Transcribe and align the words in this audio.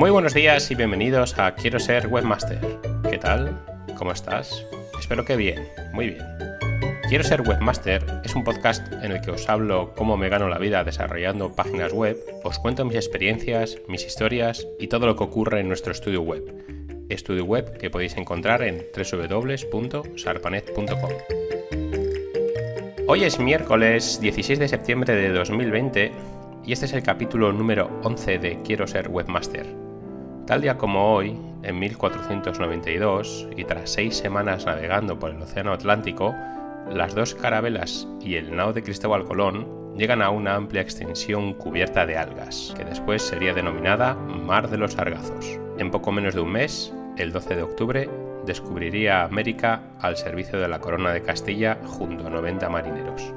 Muy 0.00 0.08
buenos 0.08 0.32
días 0.32 0.70
y 0.70 0.74
bienvenidos 0.74 1.38
a 1.38 1.54
Quiero 1.54 1.78
ser 1.78 2.06
webmaster. 2.06 2.58
¿Qué 3.10 3.18
tal? 3.18 3.62
¿Cómo 3.98 4.12
estás? 4.12 4.64
Espero 4.98 5.26
que 5.26 5.36
bien, 5.36 5.68
muy 5.92 6.06
bien. 6.06 6.24
Quiero 7.10 7.22
ser 7.22 7.42
webmaster 7.42 8.02
es 8.24 8.34
un 8.34 8.42
podcast 8.42 8.90
en 9.04 9.12
el 9.12 9.20
que 9.20 9.32
os 9.32 9.46
hablo 9.46 9.92
cómo 9.94 10.16
me 10.16 10.30
gano 10.30 10.48
la 10.48 10.56
vida 10.56 10.84
desarrollando 10.84 11.54
páginas 11.54 11.92
web, 11.92 12.16
os 12.44 12.58
cuento 12.58 12.86
mis 12.86 12.96
experiencias, 12.96 13.76
mis 13.88 14.06
historias 14.06 14.66
y 14.78 14.86
todo 14.86 15.04
lo 15.04 15.16
que 15.16 15.24
ocurre 15.24 15.60
en 15.60 15.68
nuestro 15.68 15.92
estudio 15.92 16.22
web. 16.22 16.50
Estudio 17.10 17.44
web 17.44 17.76
que 17.76 17.90
podéis 17.90 18.16
encontrar 18.16 18.62
en 18.62 18.86
www.sarpanet.com. 18.96 21.10
Hoy 23.06 23.24
es 23.24 23.38
miércoles 23.38 24.18
16 24.18 24.60
de 24.60 24.68
septiembre 24.68 25.14
de 25.14 25.28
2020 25.28 26.10
y 26.64 26.72
este 26.72 26.86
es 26.86 26.94
el 26.94 27.02
capítulo 27.02 27.52
número 27.52 28.00
11 28.02 28.38
de 28.38 28.62
Quiero 28.62 28.86
ser 28.86 29.08
webmaster. 29.08 29.89
Tal 30.50 30.62
día 30.62 30.76
como 30.76 31.14
hoy, 31.14 31.38
en 31.62 31.78
1492, 31.78 33.50
y 33.56 33.62
tras 33.62 33.88
seis 33.88 34.16
semanas 34.16 34.66
navegando 34.66 35.16
por 35.16 35.30
el 35.30 35.40
Océano 35.40 35.72
Atlántico, 35.72 36.34
las 36.92 37.14
dos 37.14 37.36
carabelas 37.36 38.08
y 38.20 38.34
el 38.34 38.56
nao 38.56 38.72
de 38.72 38.82
Cristóbal 38.82 39.24
Colón 39.26 39.94
llegan 39.96 40.20
a 40.20 40.30
una 40.30 40.56
amplia 40.56 40.82
extensión 40.82 41.54
cubierta 41.54 42.04
de 42.04 42.16
algas, 42.16 42.74
que 42.76 42.84
después 42.84 43.22
sería 43.22 43.54
denominada 43.54 44.14
Mar 44.16 44.68
de 44.68 44.78
los 44.78 44.94
Sargazos. 44.94 45.46
En 45.78 45.92
poco 45.92 46.10
menos 46.10 46.34
de 46.34 46.40
un 46.40 46.50
mes, 46.50 46.92
el 47.16 47.30
12 47.30 47.54
de 47.54 47.62
octubre, 47.62 48.10
descubriría 48.44 49.22
América 49.22 49.82
al 50.00 50.16
servicio 50.16 50.58
de 50.58 50.66
la 50.66 50.80
Corona 50.80 51.12
de 51.12 51.22
Castilla 51.22 51.78
junto 51.86 52.26
a 52.26 52.30
90 52.30 52.68
marineros. 52.68 53.32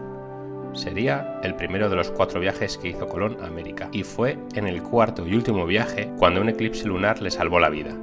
Sería 0.74 1.40
el 1.44 1.56
primero 1.56 1.88
de 1.90 1.96
los 1.96 2.10
cuatro 2.10 2.40
viajes 2.40 2.78
que 2.78 2.90
hizo 2.90 3.08
Colón 3.08 3.38
a 3.42 3.48
América, 3.48 3.90
y 3.92 4.04
fue 4.04 4.38
en 4.56 4.68
el 4.68 4.82
cuarto 4.82 5.26
y 5.28 5.36
último 5.36 5.66
viaje 5.66 6.12
cuando 6.18 6.42
un 6.42 6.50
eclipse 6.50 6.88
lunar 6.88 7.22
le 7.22 7.30
salvó 7.30 7.60
la 7.60 7.70
vida. 7.70 7.96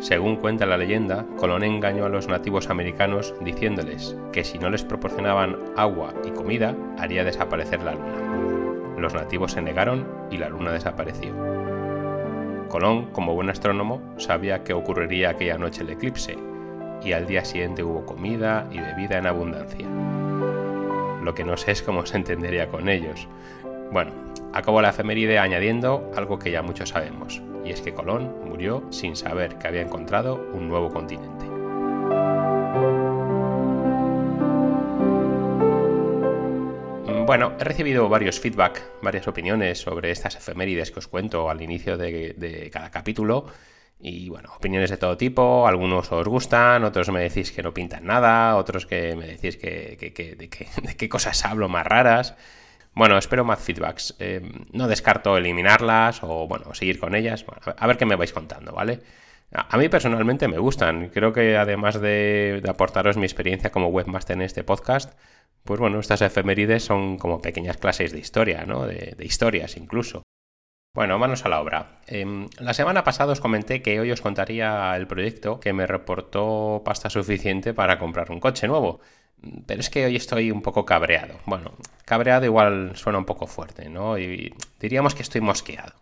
Según 0.00 0.36
cuenta 0.36 0.66
la 0.66 0.76
leyenda, 0.76 1.26
Colón 1.36 1.64
engañó 1.64 2.04
a 2.04 2.08
los 2.08 2.28
nativos 2.28 2.70
americanos 2.70 3.34
diciéndoles 3.40 4.16
que 4.32 4.44
si 4.44 4.58
no 4.58 4.70
les 4.70 4.84
proporcionaban 4.84 5.56
agua 5.76 6.12
y 6.24 6.30
comida, 6.30 6.76
haría 6.98 7.24
desaparecer 7.24 7.82
la 7.82 7.94
luna. 7.94 8.98
Los 8.98 9.14
nativos 9.14 9.52
se 9.52 9.62
negaron 9.62 10.06
y 10.30 10.38
la 10.38 10.48
luna 10.48 10.72
desapareció. 10.72 11.34
Colón, 12.68 13.06
como 13.12 13.34
buen 13.34 13.50
astrónomo, 13.50 14.00
sabía 14.18 14.62
que 14.62 14.72
ocurriría 14.72 15.30
aquella 15.30 15.56
noche 15.56 15.82
el 15.82 15.90
eclipse, 15.90 16.36
y 17.02 17.12
al 17.12 17.26
día 17.26 17.44
siguiente 17.44 17.82
hubo 17.82 18.04
comida 18.04 18.68
y 18.70 18.78
bebida 18.78 19.18
en 19.18 19.26
abundancia. 19.26 19.86
Lo 21.28 21.34
que 21.34 21.44
no 21.44 21.58
sé 21.58 21.72
es 21.72 21.82
cómo 21.82 22.06
se 22.06 22.16
entendería 22.16 22.68
con 22.68 22.88
ellos. 22.88 23.28
Bueno, 23.92 24.12
acabo 24.54 24.80
la 24.80 24.88
efeméride 24.88 25.38
añadiendo 25.38 26.10
algo 26.16 26.38
que 26.38 26.50
ya 26.50 26.62
muchos 26.62 26.88
sabemos, 26.88 27.42
y 27.66 27.70
es 27.70 27.82
que 27.82 27.92
Colón 27.92 28.34
murió 28.46 28.82
sin 28.88 29.14
saber 29.14 29.58
que 29.58 29.68
había 29.68 29.82
encontrado 29.82 30.36
un 30.54 30.68
nuevo 30.68 30.88
continente. 30.88 31.44
Bueno, 37.26 37.52
he 37.60 37.64
recibido 37.64 38.08
varios 38.08 38.40
feedback, 38.40 38.82
varias 39.02 39.28
opiniones 39.28 39.80
sobre 39.80 40.10
estas 40.10 40.34
efemérides 40.34 40.90
que 40.90 41.00
os 41.00 41.08
cuento 41.08 41.50
al 41.50 41.60
inicio 41.60 41.98
de, 41.98 42.70
cada 42.72 42.90
capítulo. 42.90 43.44
Y 44.00 44.28
bueno, 44.28 44.50
opiniones 44.56 44.90
de 44.90 44.96
todo 44.96 45.16
tipo, 45.16 45.66
algunos 45.66 46.12
os 46.12 46.28
gustan, 46.28 46.84
otros 46.84 47.10
me 47.10 47.20
decís 47.20 47.50
que 47.50 47.62
no 47.62 47.74
pintan 47.74 48.04
nada, 48.06 48.56
otros 48.56 48.86
que 48.86 49.16
me 49.16 49.26
decís 49.26 49.56
que, 49.56 49.96
de, 50.82 50.96
qué 50.96 51.08
cosas 51.08 51.44
hablo 51.44 51.68
más 51.68 51.86
raras. 51.86 52.36
Bueno, 52.94 53.18
espero 53.18 53.44
más 53.44 53.60
feedbacks. 53.60 54.16
Eh, 54.20 54.40
no 54.72 54.88
descarto 54.88 55.36
eliminarlas 55.36 56.22
o 56.22 56.46
bueno, 56.48 56.74
seguir 56.74 56.98
con 57.00 57.14
ellas. 57.14 57.44
a 57.76 57.86
ver 57.86 57.96
qué 57.96 58.06
me 58.06 58.16
vais 58.16 58.32
contando, 58.32 58.72
¿vale? 58.72 59.00
A, 59.52 59.76
mí 59.78 59.88
personalmente 59.88 60.48
me 60.48 60.58
gustan. 60.58 61.08
Creo 61.10 61.32
que 61.32 61.56
además 61.56 62.00
de, 62.00 62.62
aportaros 62.68 63.16
mi 63.16 63.24
experiencia 63.24 63.70
como 63.70 63.88
webmaster 63.88 64.36
en 64.36 64.42
este 64.42 64.64
podcast, 64.64 65.18
pues 65.64 65.80
bueno, 65.80 66.00
estas 66.00 66.22
efemérides 66.22 66.84
son 66.84 67.18
como 67.18 67.40
pequeñas 67.42 67.78
clases 67.78 68.12
de 68.12 68.18
historia, 68.20 68.64
¿no? 68.66 68.86
de 68.86 69.16
historias 69.20 69.76
incluso. 69.76 70.22
Bueno, 70.98 71.16
manos 71.16 71.44
a 71.44 71.48
la 71.48 71.60
obra. 71.60 72.00
Em, 72.08 72.48
la 72.58 72.74
semana 72.74 73.04
pasada 73.04 73.30
os 73.30 73.38
comenté 73.38 73.82
que 73.82 74.00
hoy 74.00 74.10
os 74.10 74.20
contaría 74.20 74.96
el 74.96 75.06
proyecto 75.06 75.60
que 75.60 75.72
me 75.72 75.86
reportó 75.86 76.82
pasta 76.84 77.08
suficiente 77.08 77.72
para 77.72 78.00
comprar 78.00 78.32
un 78.32 78.40
coche 78.40 78.66
nuevo. 78.66 78.98
Pero 79.64 79.78
es 79.78 79.90
que 79.90 80.06
hoy 80.06 80.16
estoy 80.16 80.50
un 80.50 80.60
poco 80.60 80.84
cabreado. 80.84 81.38
Bueno, 81.46 81.76
cabreado 82.04 82.46
igual 82.46 82.96
suena 82.96 83.20
un 83.20 83.26
poco 83.26 83.46
fuerte, 83.46 83.88
¿no? 83.88 84.18
Y 84.18 84.52
diríamos 84.80 85.14
que 85.14 85.22
estoy 85.22 85.40
mosqueado. 85.40 85.94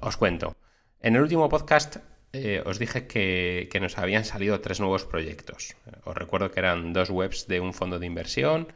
Os 0.00 0.16
cuento. 0.16 0.56
En 1.02 1.14
el 1.16 1.20
último 1.20 1.50
podcast 1.50 1.96
eh, 2.32 2.62
os 2.64 2.78
dije 2.78 3.06
que, 3.06 3.68
que, 3.70 3.78
nos 3.78 3.98
habían 3.98 4.24
salido 4.24 4.62
tres 4.62 4.80
nuevos 4.80 5.04
proyectos. 5.04 5.76
Os 6.04 6.16
recuerdo 6.16 6.50
que 6.50 6.60
eran 6.60 6.94
dos 6.94 7.10
webs 7.10 7.46
de 7.46 7.60
un 7.60 7.74
fondo 7.74 7.98
de 7.98 8.06
inversión 8.06 8.72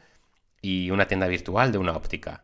y 0.61 0.91
una 0.91 1.07
tienda 1.07 1.25
virtual 1.25 1.71
de 1.71 1.79
una 1.79 1.93
óptica. 1.93 2.43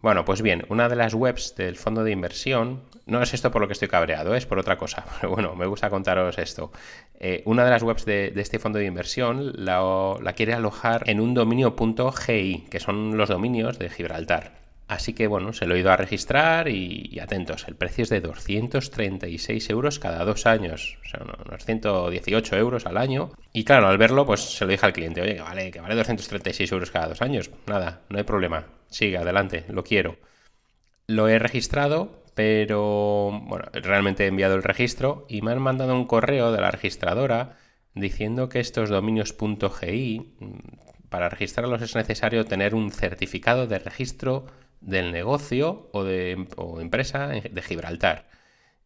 Bueno, 0.00 0.24
pues 0.24 0.42
bien, 0.42 0.64
una 0.68 0.88
de 0.88 0.94
las 0.94 1.12
webs 1.12 1.56
del 1.56 1.76
fondo 1.76 2.04
de 2.04 2.12
inversión, 2.12 2.82
no 3.06 3.20
es 3.20 3.34
esto 3.34 3.50
por 3.50 3.60
lo 3.60 3.66
que 3.66 3.72
estoy 3.72 3.88
cabreado, 3.88 4.36
es 4.36 4.46
por 4.46 4.60
otra 4.60 4.78
cosa, 4.78 5.04
pero 5.20 5.32
bueno, 5.34 5.56
me 5.56 5.66
gusta 5.66 5.90
contaros 5.90 6.38
esto. 6.38 6.70
Eh, 7.18 7.42
una 7.46 7.64
de 7.64 7.70
las 7.70 7.82
webs 7.82 8.04
de, 8.04 8.32
este 8.36 8.60
fondo 8.60 8.78
de 8.78 8.84
inversión 8.84 9.52
la, 9.56 10.14
la 10.22 10.32
quiere 10.34 10.54
alojar 10.54 11.02
en 11.06 11.20
un 11.20 11.34
dominio.gi, 11.34 12.66
que 12.70 12.80
son 12.80 13.16
los 13.16 13.28
dominios 13.28 13.78
de 13.80 13.90
Gibraltar. 13.90 14.57
Así 14.88 15.12
que 15.12 15.26
bueno, 15.26 15.52
se 15.52 15.66
lo 15.66 15.74
he 15.74 15.80
ido 15.80 15.92
a 15.92 15.98
registrar 15.98 16.66
y, 16.68 17.18
atentos, 17.20 17.68
el 17.68 17.76
precio 17.76 18.04
es 18.04 18.08
de 18.08 18.22
236 18.22 19.68
euros 19.68 19.98
cada 19.98 20.24
dos 20.24 20.46
años, 20.46 20.96
o 21.04 21.08
sea, 21.08 21.20
unos 21.46 21.64
118 21.66 22.56
euros 22.56 22.86
al 22.86 22.96
año. 22.96 23.30
Y 23.52 23.64
claro, 23.64 23.88
al 23.88 23.98
verlo, 23.98 24.24
pues 24.24 24.40
se 24.40 24.64
lo 24.64 24.70
dije 24.70 24.86
al 24.86 24.94
cliente, 24.94 25.20
oye, 25.20 25.34
que 25.36 25.42
vale, 25.42 25.70
que 25.70 25.80
vale 25.82 25.94
236 25.94 26.72
euros 26.72 26.90
cada 26.90 27.08
dos 27.08 27.20
años. 27.20 27.50
Nada, 27.66 28.00
no 28.08 28.16
hay 28.16 28.24
problema, 28.24 28.64
sigue, 28.88 29.18
adelante, 29.18 29.66
lo 29.68 29.84
quiero. 29.84 30.16
Lo 31.06 31.28
he 31.28 31.38
registrado, 31.38 32.22
pero 32.34 33.30
bueno, 33.44 33.66
realmente 33.74 34.24
he 34.24 34.28
enviado 34.28 34.54
el 34.54 34.62
registro 34.62 35.26
y 35.28 35.42
me 35.42 35.52
han 35.52 35.60
mandado 35.60 35.94
un 35.94 36.06
correo 36.06 36.50
de 36.50 36.62
la 36.62 36.70
registradora 36.70 37.58
diciendo 37.94 38.48
que 38.48 38.60
estos 38.60 38.88
dominios.gi, 38.88 40.34
para 41.10 41.28
registrarlos 41.28 41.82
es 41.82 41.94
necesario 41.94 42.46
tener 42.46 42.74
un 42.74 42.90
certificado 42.90 43.66
de 43.66 43.78
registro 43.78 44.46
del 44.80 45.12
negocio 45.12 45.88
o 45.92 46.04
de 46.04 46.46
empresa 46.80 47.28
de 47.28 47.62
Gibraltar. 47.62 48.28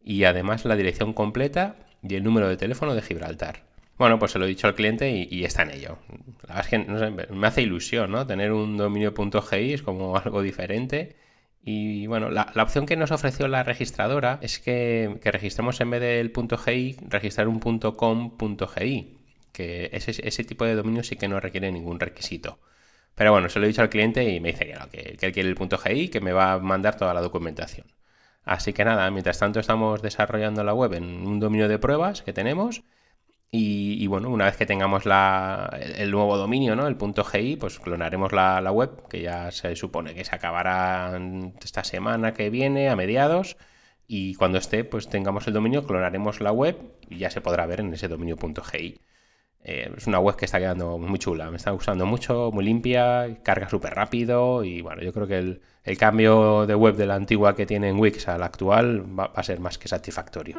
Y 0.03 0.25
además 0.25 0.65
la 0.65 0.75
dirección 0.75 1.13
completa 1.13 1.75
y 2.01 2.15
el 2.15 2.23
número 2.23 2.49
de 2.49 2.57
teléfono 2.57 2.93
de 2.95 3.01
Gibraltar. 3.01 3.63
Bueno, 3.97 4.17
pues 4.19 4.31
se 4.31 4.39
lo 4.39 4.45
he 4.45 4.47
dicho 4.47 4.67
al 4.67 4.75
cliente 4.75 5.09
y, 5.11 5.45
está 5.45 5.61
en 5.63 5.71
ello. 5.71 5.99
La 6.47 6.55
verdad 6.55 6.59
es 6.61 6.67
que 6.67 7.33
me 7.33 7.47
hace 7.47 7.61
ilusión, 7.61 8.11
¿no? 8.11 8.25
Tener 8.25 8.51
un 8.51 8.75
dominio.gi 8.75 9.73
es 9.73 9.83
como 9.83 10.17
algo 10.23 10.41
diferente. 10.41 11.15
Y 11.63 12.07
bueno, 12.07 12.29
la, 12.29 12.51
opción 12.61 12.85
que 12.85 12.97
nos 12.97 13.11
ofreció 13.11 13.47
la 13.47 13.63
registradora 13.63 14.39
es 14.41 14.59
que, 14.59 15.19
registremos 15.23 15.79
en 15.79 15.91
vez 15.91 16.01
del 16.01 16.33
.gi, 16.33 16.97
registrar 17.07 17.47
un 17.47 17.59
.com.gi, 17.59 19.17
que 19.53 19.89
ese, 19.93 20.27
ese 20.27 20.43
tipo 20.43 20.65
de 20.65 20.75
dominio 20.75 21.03
sí 21.03 21.15
que 21.15 21.29
no 21.29 21.39
requiere 21.39 21.71
ningún 21.71 21.99
requisito. 21.99 22.59
Pero 23.15 23.31
bueno, 23.31 23.49
se 23.49 23.59
lo 23.59 23.65
he 23.65 23.67
dicho 23.67 23.81
al 23.81 23.89
cliente 23.89 24.23
y 24.29 24.39
me 24.39 24.51
dice 24.51 24.65
que 24.91 25.17
que, 25.17 25.25
él 25.27 25.33
quiere 25.33 25.49
el 25.49 25.55
punto 25.55 25.77
GI, 25.77 26.09
que 26.09 26.21
me 26.21 26.33
va 26.33 26.53
a 26.53 26.59
mandar 26.59 26.97
toda 26.97 27.13
la 27.13 27.21
documentación. 27.21 27.87
Así 28.45 28.73
que 28.73 28.85
nada, 28.85 29.09
mientras 29.11 29.39
tanto 29.39 29.59
estamos 29.59 30.01
desarrollando 30.01 30.63
la 30.63 30.73
web 30.73 30.93
en 30.93 31.25
un 31.25 31.39
dominio 31.39 31.67
de 31.67 31.79
pruebas 31.79 32.21
que 32.23 32.33
tenemos. 32.33 32.83
Y, 33.55 34.07
bueno, 34.07 34.29
una 34.31 34.45
vez 34.45 34.57
que 34.57 34.65
tengamos 34.65 35.03
el, 35.05 36.11
nuevo 36.11 36.37
dominio, 36.37 36.75
¿no? 36.75 36.87
El 36.87 36.97
punto 36.97 37.23
GI, 37.23 37.57
pues 37.57 37.79
clonaremos 37.79 38.31
la, 38.33 38.59
la, 38.61 38.71
web, 38.71 39.07
que 39.09 39.21
ya 39.21 39.51
se 39.51 39.75
supone 39.75 40.15
que 40.15 40.25
se 40.25 40.35
acabará 40.35 41.19
esta 41.63 41.83
semana 41.83 42.33
que 42.33 42.49
viene, 42.49 42.89
a 42.89 42.95
mediados. 42.95 43.57
Y 44.07 44.33
cuando 44.35 44.57
esté, 44.57 44.83
pues 44.83 45.07
tengamos 45.07 45.47
el 45.47 45.53
dominio, 45.53 45.85
clonaremos 45.85 46.41
la 46.41 46.51
web 46.51 46.77
y 47.09 47.17
ya 47.19 47.29
se 47.29 47.41
podrá 47.41 47.67
ver 47.67 47.81
en 47.81 47.93
ese 47.93 48.07
dominio.gi. 48.07 48.99
Eh, 49.65 49.89
es 49.95 50.07
una 50.07 50.19
web 50.19 50.35
que 50.35 50.43
está 50.43 50.59
quedando 50.59 50.97
muy 50.97 51.19
chula, 51.19 51.49
me 51.49 51.55
está 51.55 51.71
gustando 51.71 52.05
mucho, 52.05 52.51
muy 52.51 52.65
limpia, 52.65 53.37
carga 53.43 53.69
súper 53.69 53.93
rápido 53.93 54.65
y 54.65 54.81
bueno, 54.81 55.01
yo 55.01 55.13
creo 55.13 55.25
que 55.25 55.37
el, 55.37 55.97
cambio 55.97 56.65
de 56.65 56.75
web 56.75 56.95
de 56.97 57.05
la 57.05 57.15
antigua 57.15 57.55
que 57.55 57.65
tiene 57.65 57.87
en 57.87 57.97
Wix 57.97 58.27
a 58.27 58.37
la 58.37 58.47
actual 58.47 59.05
va 59.17 59.31
a 59.33 59.43
ser 59.43 59.61
más 59.61 59.77
que 59.77 59.87
satisfactorio. 59.87 60.57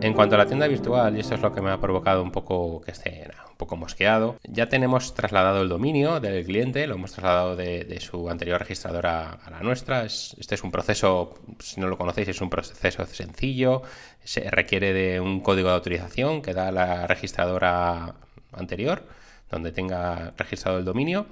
En 0.00 0.12
cuanto 0.14 0.34
a 0.34 0.38
la 0.38 0.46
tienda 0.46 0.66
virtual, 0.66 1.16
y 1.16 1.20
esto 1.20 1.34
es 1.34 1.42
lo 1.42 1.52
que 1.52 1.60
me 1.60 1.70
ha 1.70 1.78
provocado 1.80 2.22
un 2.22 2.32
poco 2.32 2.80
que 2.80 2.92
esté 2.92 3.28
poco 3.58 3.76
mosqueado, 3.76 4.38
ya 4.44 4.68
tenemos 4.68 5.14
trasladado 5.14 5.60
el 5.62 5.68
dominio 5.68 6.20
del 6.20 6.44
cliente, 6.46 6.86
lo 6.86 6.94
hemos 6.94 7.12
trasladado 7.12 7.56
de, 7.56 7.98
su 8.00 8.30
anterior 8.30 8.60
registradora 8.60 9.32
a 9.32 9.50
la 9.50 9.60
nuestra. 9.60 10.04
este 10.04 10.54
es 10.54 10.62
un 10.62 10.70
proceso, 10.70 11.34
si 11.58 11.80
no 11.80 11.88
lo 11.88 11.98
conocéis, 11.98 12.28
es 12.28 12.40
un 12.40 12.48
proceso 12.48 13.04
sencillo, 13.06 13.82
se 14.24 14.48
requiere 14.50 14.92
de 14.92 15.20
un 15.20 15.40
código 15.40 15.68
de 15.68 15.74
autorización 15.74 16.40
que 16.40 16.54
da 16.54 16.70
la 16.70 17.06
registradora 17.08 18.14
anterior, 18.52 19.02
donde 19.50 19.72
tenga 19.72 20.32
registrado 20.36 20.78
el 20.78 20.84
dominio. 20.84 21.26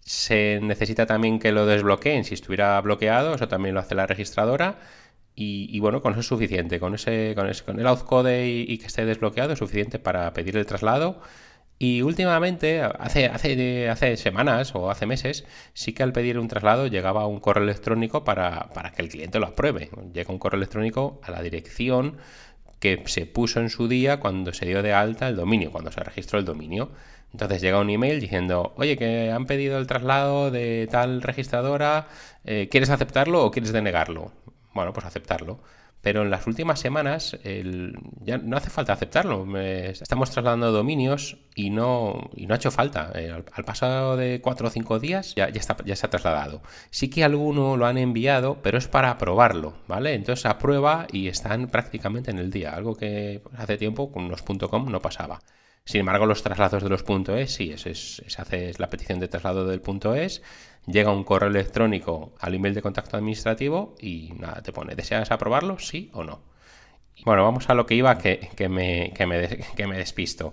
Se 0.00 0.58
necesita 0.62 1.06
también 1.06 1.38
que 1.38 1.52
lo 1.52 1.66
desbloqueen 1.66 2.24
si 2.24 2.34
estuviera 2.34 2.80
bloqueado, 2.80 3.34
eso 3.34 3.46
también 3.46 3.74
lo 3.74 3.80
hace 3.80 3.94
la 3.94 4.06
registradora. 4.06 4.78
Y, 5.34 5.80
bueno, 5.80 6.02
con 6.02 6.12
eso 6.12 6.20
es 6.20 6.26
suficiente. 6.26 6.78
Con, 6.78 6.94
ese, 6.94 7.32
con, 7.34 7.48
ese, 7.48 7.64
con 7.64 7.80
el 7.80 7.86
outcode 7.86 8.46
y, 8.46 8.64
y, 8.68 8.78
que 8.78 8.86
esté 8.86 9.04
desbloqueado 9.06 9.54
es 9.54 9.58
suficiente 9.58 9.98
para 9.98 10.32
pedir 10.34 10.56
el 10.56 10.66
traslado. 10.66 11.20
Y 11.82 12.00
últimamente, 12.02 12.80
hace, 12.80 13.26
hace, 13.26 13.88
hace 13.88 14.16
semanas 14.16 14.72
o 14.76 14.88
hace 14.88 15.04
meses, 15.04 15.44
sí 15.74 15.92
que 15.92 16.04
al 16.04 16.12
pedir 16.12 16.38
un 16.38 16.46
traslado 16.46 16.86
llegaba 16.86 17.26
un 17.26 17.40
correo 17.40 17.64
electrónico 17.64 18.22
para, 18.22 18.68
para 18.72 18.92
que 18.92 19.02
el 19.02 19.08
cliente 19.08 19.40
lo 19.40 19.46
apruebe. 19.46 19.90
Llega 20.14 20.30
un 20.30 20.38
correo 20.38 20.58
electrónico 20.58 21.20
a 21.24 21.32
la 21.32 21.42
dirección 21.42 22.18
que 22.78 23.02
se 23.06 23.26
puso 23.26 23.58
en 23.58 23.68
su 23.68 23.88
día 23.88 24.20
cuando 24.20 24.52
se 24.52 24.64
dio 24.64 24.80
de 24.80 24.92
alta 24.92 25.26
el 25.26 25.34
dominio, 25.34 25.72
cuando 25.72 25.90
se 25.90 26.04
registró 26.04 26.38
el 26.38 26.44
dominio. 26.44 26.92
Entonces 27.32 27.60
llega 27.60 27.80
un 27.80 27.90
email 27.90 28.20
diciendo, 28.20 28.74
oye, 28.76 28.96
que 28.96 29.32
han 29.32 29.46
pedido 29.46 29.76
el 29.78 29.88
traslado 29.88 30.52
de 30.52 30.86
tal 30.88 31.20
registradora, 31.20 32.06
eh, 32.44 32.68
¿quieres 32.70 32.90
aceptarlo 32.90 33.44
o 33.44 33.50
quieres 33.50 33.72
denegarlo? 33.72 34.30
Bueno, 34.72 34.92
pues 34.92 35.04
aceptarlo. 35.04 35.58
Pero 36.02 36.22
en 36.22 36.30
las 36.30 36.48
últimas 36.48 36.80
semanas 36.80 37.38
ya 38.20 38.38
no 38.38 38.56
hace 38.56 38.70
falta 38.70 38.92
aceptarlo. 38.92 39.46
estamos 39.56 40.30
trasladando 40.32 40.72
dominios 40.72 41.38
y 41.54 41.70
no, 41.70 42.30
y 42.34 42.46
no 42.46 42.54
ha 42.54 42.56
hecho 42.56 42.72
falta. 42.72 43.12
Eh, 43.14 43.30
al, 43.30 43.64
pasado 43.64 44.16
de 44.16 44.40
cuatro 44.42 44.66
o 44.66 44.70
cinco 44.70 44.98
días 44.98 45.34
ya, 45.36 45.48
ya, 45.48 45.62
se 45.62 46.06
ha 46.06 46.10
trasladado. 46.10 46.60
Sí 46.90 47.08
que 47.08 47.22
alguno 47.22 47.76
lo 47.76 47.86
han 47.86 47.98
enviado, 47.98 48.58
pero 48.62 48.78
es 48.78 48.88
para 48.88 49.16
probarlo, 49.16 49.74
¿vale? 49.86 50.14
Entonces 50.14 50.44
aprueba 50.46 51.06
y 51.12 51.28
están 51.28 51.68
prácticamente 51.68 52.32
en 52.32 52.38
el 52.38 52.50
día, 52.50 52.70
algo 52.74 52.96
que 52.96 53.40
hace 53.56 53.78
tiempo 53.78 54.10
con 54.10 54.28
los 54.28 54.42
.com 54.42 54.90
no 54.90 55.00
pasaba. 55.00 55.40
Sin 55.84 56.00
embargo, 56.00 56.26
los 56.26 56.42
traslados 56.42 56.82
de 56.82 56.88
los 56.88 57.04
.es, 57.28 57.54
sí, 57.54 57.72
es, 57.72 57.86
es, 57.86 58.22
se 58.26 58.42
hace 58.42 58.72
la 58.78 58.88
petición 58.88 59.18
de 59.18 59.28
traslado 59.28 59.66
del 59.66 59.82
.es, 60.16 60.42
llega 60.86 61.12
un 61.12 61.24
correo 61.24 61.48
electrónico 61.48 62.32
al 62.40 62.54
email 62.54 62.74
de 62.74 62.82
contacto 62.82 63.16
administrativo 63.16 63.94
y 64.00 64.32
nada, 64.38 64.62
te 64.62 64.72
pone, 64.72 64.94
¿deseas 64.94 65.30
aprobarlo? 65.30 65.78
Sí 65.78 66.10
o 66.12 66.24
no. 66.24 66.40
Bueno, 67.24 67.44
vamos 67.44 67.68
a 67.70 67.74
lo 67.74 67.86
que 67.86 67.94
iba, 67.94 68.18
que, 68.18 68.50
me, 68.68 69.12
que 69.14 69.26
me, 69.26 69.96
despisto. 69.96 70.52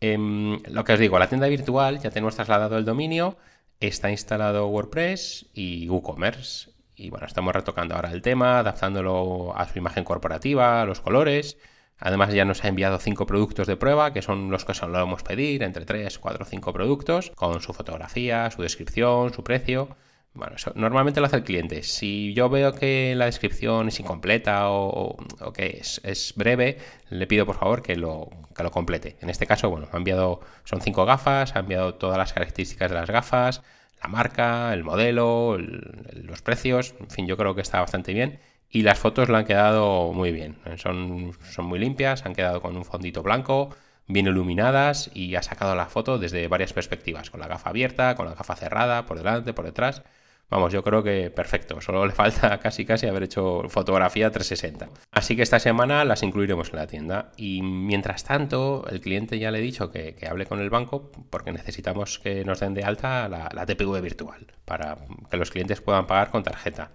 Em, 0.00 0.60
lo 0.64 0.84
que 0.84 0.92
os 0.92 0.98
digo, 0.98 1.18
la 1.18 1.28
tienda 1.28 1.46
virtual 1.46 2.00
ya 2.00 2.10
tenemos 2.10 2.34
trasladado 2.34 2.76
el 2.76 2.84
dominio, 2.84 3.38
está 3.80 4.10
instalado 4.10 4.68
WordPress 4.68 5.46
y 5.54 5.88
WooCommerce. 5.88 6.70
Y 6.94 7.08
bueno, 7.08 7.26
estamos 7.26 7.54
retocando 7.54 7.94
ahora 7.94 8.12
el 8.12 8.20
tema, 8.20 8.58
adaptándolo 8.58 9.56
a 9.56 9.66
su 9.66 9.78
imagen 9.78 10.04
corporativa, 10.04 10.82
a 10.82 10.84
los 10.84 11.00
colores. 11.00 11.56
Además 12.00 12.32
ya 12.32 12.44
nos 12.44 12.64
ha 12.64 12.68
enviado 12.68 12.98
cinco 12.98 13.26
productos 13.26 13.66
de 13.66 13.76
prueba, 13.76 14.12
que 14.12 14.22
son 14.22 14.50
los 14.50 14.64
que 14.64 14.74
solemos 14.74 15.22
pedir, 15.22 15.62
entre 15.62 15.84
3, 15.84 16.18
4, 16.18 16.44
5 16.46 16.72
productos, 16.72 17.30
con 17.36 17.60
su 17.60 17.74
fotografía, 17.74 18.50
su 18.50 18.62
descripción, 18.62 19.32
su 19.34 19.44
precio. 19.44 19.96
Bueno, 20.32 20.56
eso 20.56 20.72
normalmente 20.76 21.20
lo 21.20 21.26
hace 21.26 21.36
el 21.36 21.44
cliente. 21.44 21.82
Si 21.82 22.32
yo 22.34 22.48
veo 22.48 22.72
que 22.72 23.14
la 23.16 23.26
descripción 23.26 23.88
es 23.88 24.00
incompleta 24.00 24.70
o, 24.70 25.16
que 25.52 25.80
es, 25.80 26.32
breve, 26.36 26.78
le 27.10 27.26
pido 27.26 27.44
por 27.44 27.56
favor 27.56 27.82
que 27.82 27.96
lo, 27.96 28.30
que 28.56 28.62
lo 28.62 28.70
complete. 28.70 29.16
En 29.20 29.28
este 29.28 29.46
caso, 29.46 29.68
bueno, 29.68 29.88
ha 29.92 29.96
enviado, 29.96 30.40
son 30.64 30.80
cinco 30.80 31.04
gafas, 31.04 31.54
ha 31.54 31.60
enviado 31.60 31.94
todas 31.94 32.16
las 32.16 32.32
características 32.32 32.90
de 32.90 32.96
las 32.96 33.10
gafas, 33.10 33.62
la 34.02 34.08
marca, 34.08 34.72
el 34.72 34.84
modelo, 34.84 35.58
los 35.58 36.40
precios, 36.42 36.94
en 37.00 37.10
fin, 37.10 37.26
yo 37.26 37.36
creo 37.36 37.54
que 37.54 37.60
está 37.60 37.80
bastante 37.80 38.14
bien 38.14 38.40
y 38.70 38.82
las 38.82 38.98
fotos 38.98 39.28
le 39.28 39.36
han 39.36 39.44
quedado 39.44 40.12
muy 40.12 40.32
bien. 40.32 40.56
Son, 40.76 41.32
son 41.50 41.64
muy 41.66 41.78
limpias, 41.78 42.24
han 42.24 42.34
quedado 42.34 42.62
con 42.62 42.76
un 42.76 42.84
fondito 42.84 43.22
blanco, 43.22 43.70
bien 44.06 44.26
iluminadas 44.26 45.10
y 45.14 45.34
ha 45.34 45.42
sacado 45.42 45.74
la 45.74 45.86
foto 45.86 46.18
desde 46.18 46.48
varias 46.48 46.72
perspectivas, 46.72 47.30
con 47.30 47.40
la 47.40 47.48
gafa 47.48 47.70
abierta, 47.70 48.14
con 48.14 48.26
la 48.26 48.34
gafa 48.34 48.56
cerrada, 48.56 49.06
por 49.06 49.18
delante, 49.18 49.52
por 49.52 49.64
detrás. 49.64 50.02
Vamos, 50.50 50.72
yo 50.72 50.82
creo 50.82 51.04
que 51.04 51.30
perfecto, 51.30 51.80
solo 51.80 52.04
le 52.04 52.12
falta 52.22 52.58
casi 52.58 52.84
casi 52.84 53.06
haber 53.06 53.22
hecho 53.22 53.62
fotografía 53.68 54.30
360. 54.30 54.88
Así 55.12 55.36
que 55.36 55.42
esta 55.42 55.60
semana 55.60 56.04
las 56.04 56.22
incluiremos 56.22 56.70
en 56.70 56.76
la 56.76 56.86
tienda 56.88 57.30
y 57.36 57.62
mientras 57.62 58.24
tanto 58.24 58.84
el 58.90 59.00
cliente 59.00 59.38
ya 59.38 59.52
le 59.52 59.58
he 59.58 59.62
dicho 59.62 59.90
que, 59.90 60.16
hable 60.28 60.46
con 60.46 60.60
el 60.60 60.70
banco 60.70 61.12
porque 61.30 61.52
necesitamos 61.52 62.18
que 62.18 62.44
nos 62.44 62.60
den 62.60 62.74
de 62.74 62.82
alta 62.82 63.28
la, 63.28 63.48
la 63.52 63.66
TPV 63.66 64.00
virtual 64.00 64.46
para 64.64 64.96
que 65.30 65.36
los 65.36 65.50
clientes 65.50 65.80
puedan 65.80 66.06
pagar 66.06 66.30
con 66.30 66.42
tarjeta. 66.42 66.90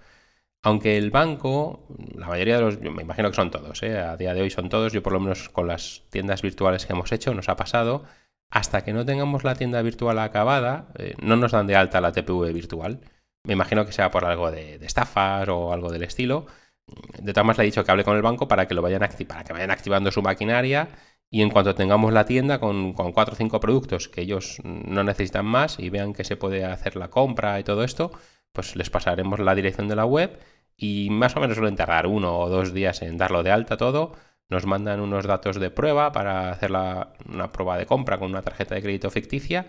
Aunque 0.66 0.98
el 0.98 1.12
banco, 1.12 1.86
la 2.16 2.26
mayoría 2.26 2.56
de 2.56 2.62
los, 2.64 2.82
me 2.82 3.04
imagino 3.04 3.30
que 3.30 3.36
son 3.36 3.52
todos, 3.52 3.84
¿eh? 3.84 4.00
a 4.00 4.18
día 4.18 4.34
de 4.34 4.42
hoy 4.42 4.50
son 4.50 4.68
todos, 4.68 4.94
yo 4.94 5.04
por 5.04 5.14
lo 5.14 5.20
menos 5.20 5.48
con 5.50 5.68
las 5.68 6.02
tiendas 6.10 6.42
virtuales 6.42 6.88
que 6.88 6.94
hemos 6.94 7.12
hecho 7.12 7.36
nos 7.36 7.50
ha 7.50 7.56
pasado, 7.56 8.04
hasta 8.50 8.84
que 8.84 8.92
no 8.92 9.06
tengamos 9.06 9.44
la 9.44 9.54
tienda 9.54 9.80
virtual 9.84 10.18
acabada, 10.18 10.88
eh, 10.98 11.14
no 11.22 11.36
nos 11.36 11.52
dan 11.52 11.68
de 11.68 11.76
alta 11.76 12.02
la 12.02 12.14
TPV 12.14 12.52
virtual. 12.52 13.00
Me 13.44 13.54
imagino 13.54 13.86
que 13.86 13.92
sea 13.92 14.10
por 14.10 14.26
algo 14.26 14.50
de, 14.50 14.84
estafas 14.84 15.48
o 15.50 15.72
algo 15.72 15.92
del 15.92 16.02
estilo. 16.02 16.48
De 17.20 17.32
todas 17.32 17.46
maneras 17.46 17.60
le 17.60 17.64
he 17.66 17.68
dicho 17.68 17.84
que 17.86 17.92
hable 17.92 18.04
con 18.04 18.16
el 18.16 18.24
banco 18.24 18.48
para 18.48 18.68
que 18.68 18.74
lo 18.74 18.82
vayan 18.82 19.08
para 19.28 19.44
que 19.44 19.54
vayan 19.54 19.70
activando 19.70 20.12
su 20.12 20.24
maquinaria 20.24 20.90
y 21.30 21.44
en 21.44 21.52
cuanto 21.52 21.76
tengamos 21.76 22.12
la 22.12 22.26
tienda 22.26 22.60
con, 22.60 22.94
con 22.94 23.12
cuatro 23.12 23.36
o 23.36 23.38
cinco 23.38 23.60
productos 23.60 24.10
que 24.10 24.22
ellos 24.22 24.58
no 24.64 25.04
necesitan 25.04 25.46
más 25.46 25.78
y 25.80 25.92
vean 25.92 26.14
que 26.14 26.24
se 26.24 26.38
puede 26.38 26.66
hacer 26.66 26.96
la 26.96 27.10
compra 27.10 27.60
y 27.60 27.64
todo 27.64 27.84
esto, 27.84 28.12
pues 28.52 28.76
les 28.76 28.90
pasaremos 28.90 29.40
la 29.40 29.54
dirección 29.54 29.88
de 29.88 29.96
la 29.96 30.06
web 30.06 30.40
y 30.78 31.10
más 31.12 31.36
o 31.36 31.40
menos 31.40 31.58
suelen 31.58 31.76
tardar 31.76 32.08
uno 32.08 32.38
o 32.40 32.50
dos 32.50 32.74
días 32.74 33.02
en 33.02 33.18
darlo 33.18 33.44
de 33.44 33.52
alta 33.52 33.78
todo. 33.78 34.14
Nos 34.50 34.66
mandan 34.66 35.00
unos 35.00 35.26
datos 35.26 35.60
de 35.60 35.72
prueba 35.72 36.12
para 36.12 36.52
hacer 36.52 36.72
una 36.72 37.52
prueba 37.52 37.78
de 37.78 37.86
compra 37.86 38.20
con 38.20 38.30
una 38.32 38.42
tarjeta 38.44 38.76
de 38.76 38.82
crédito 38.82 39.10
ficticia 39.10 39.68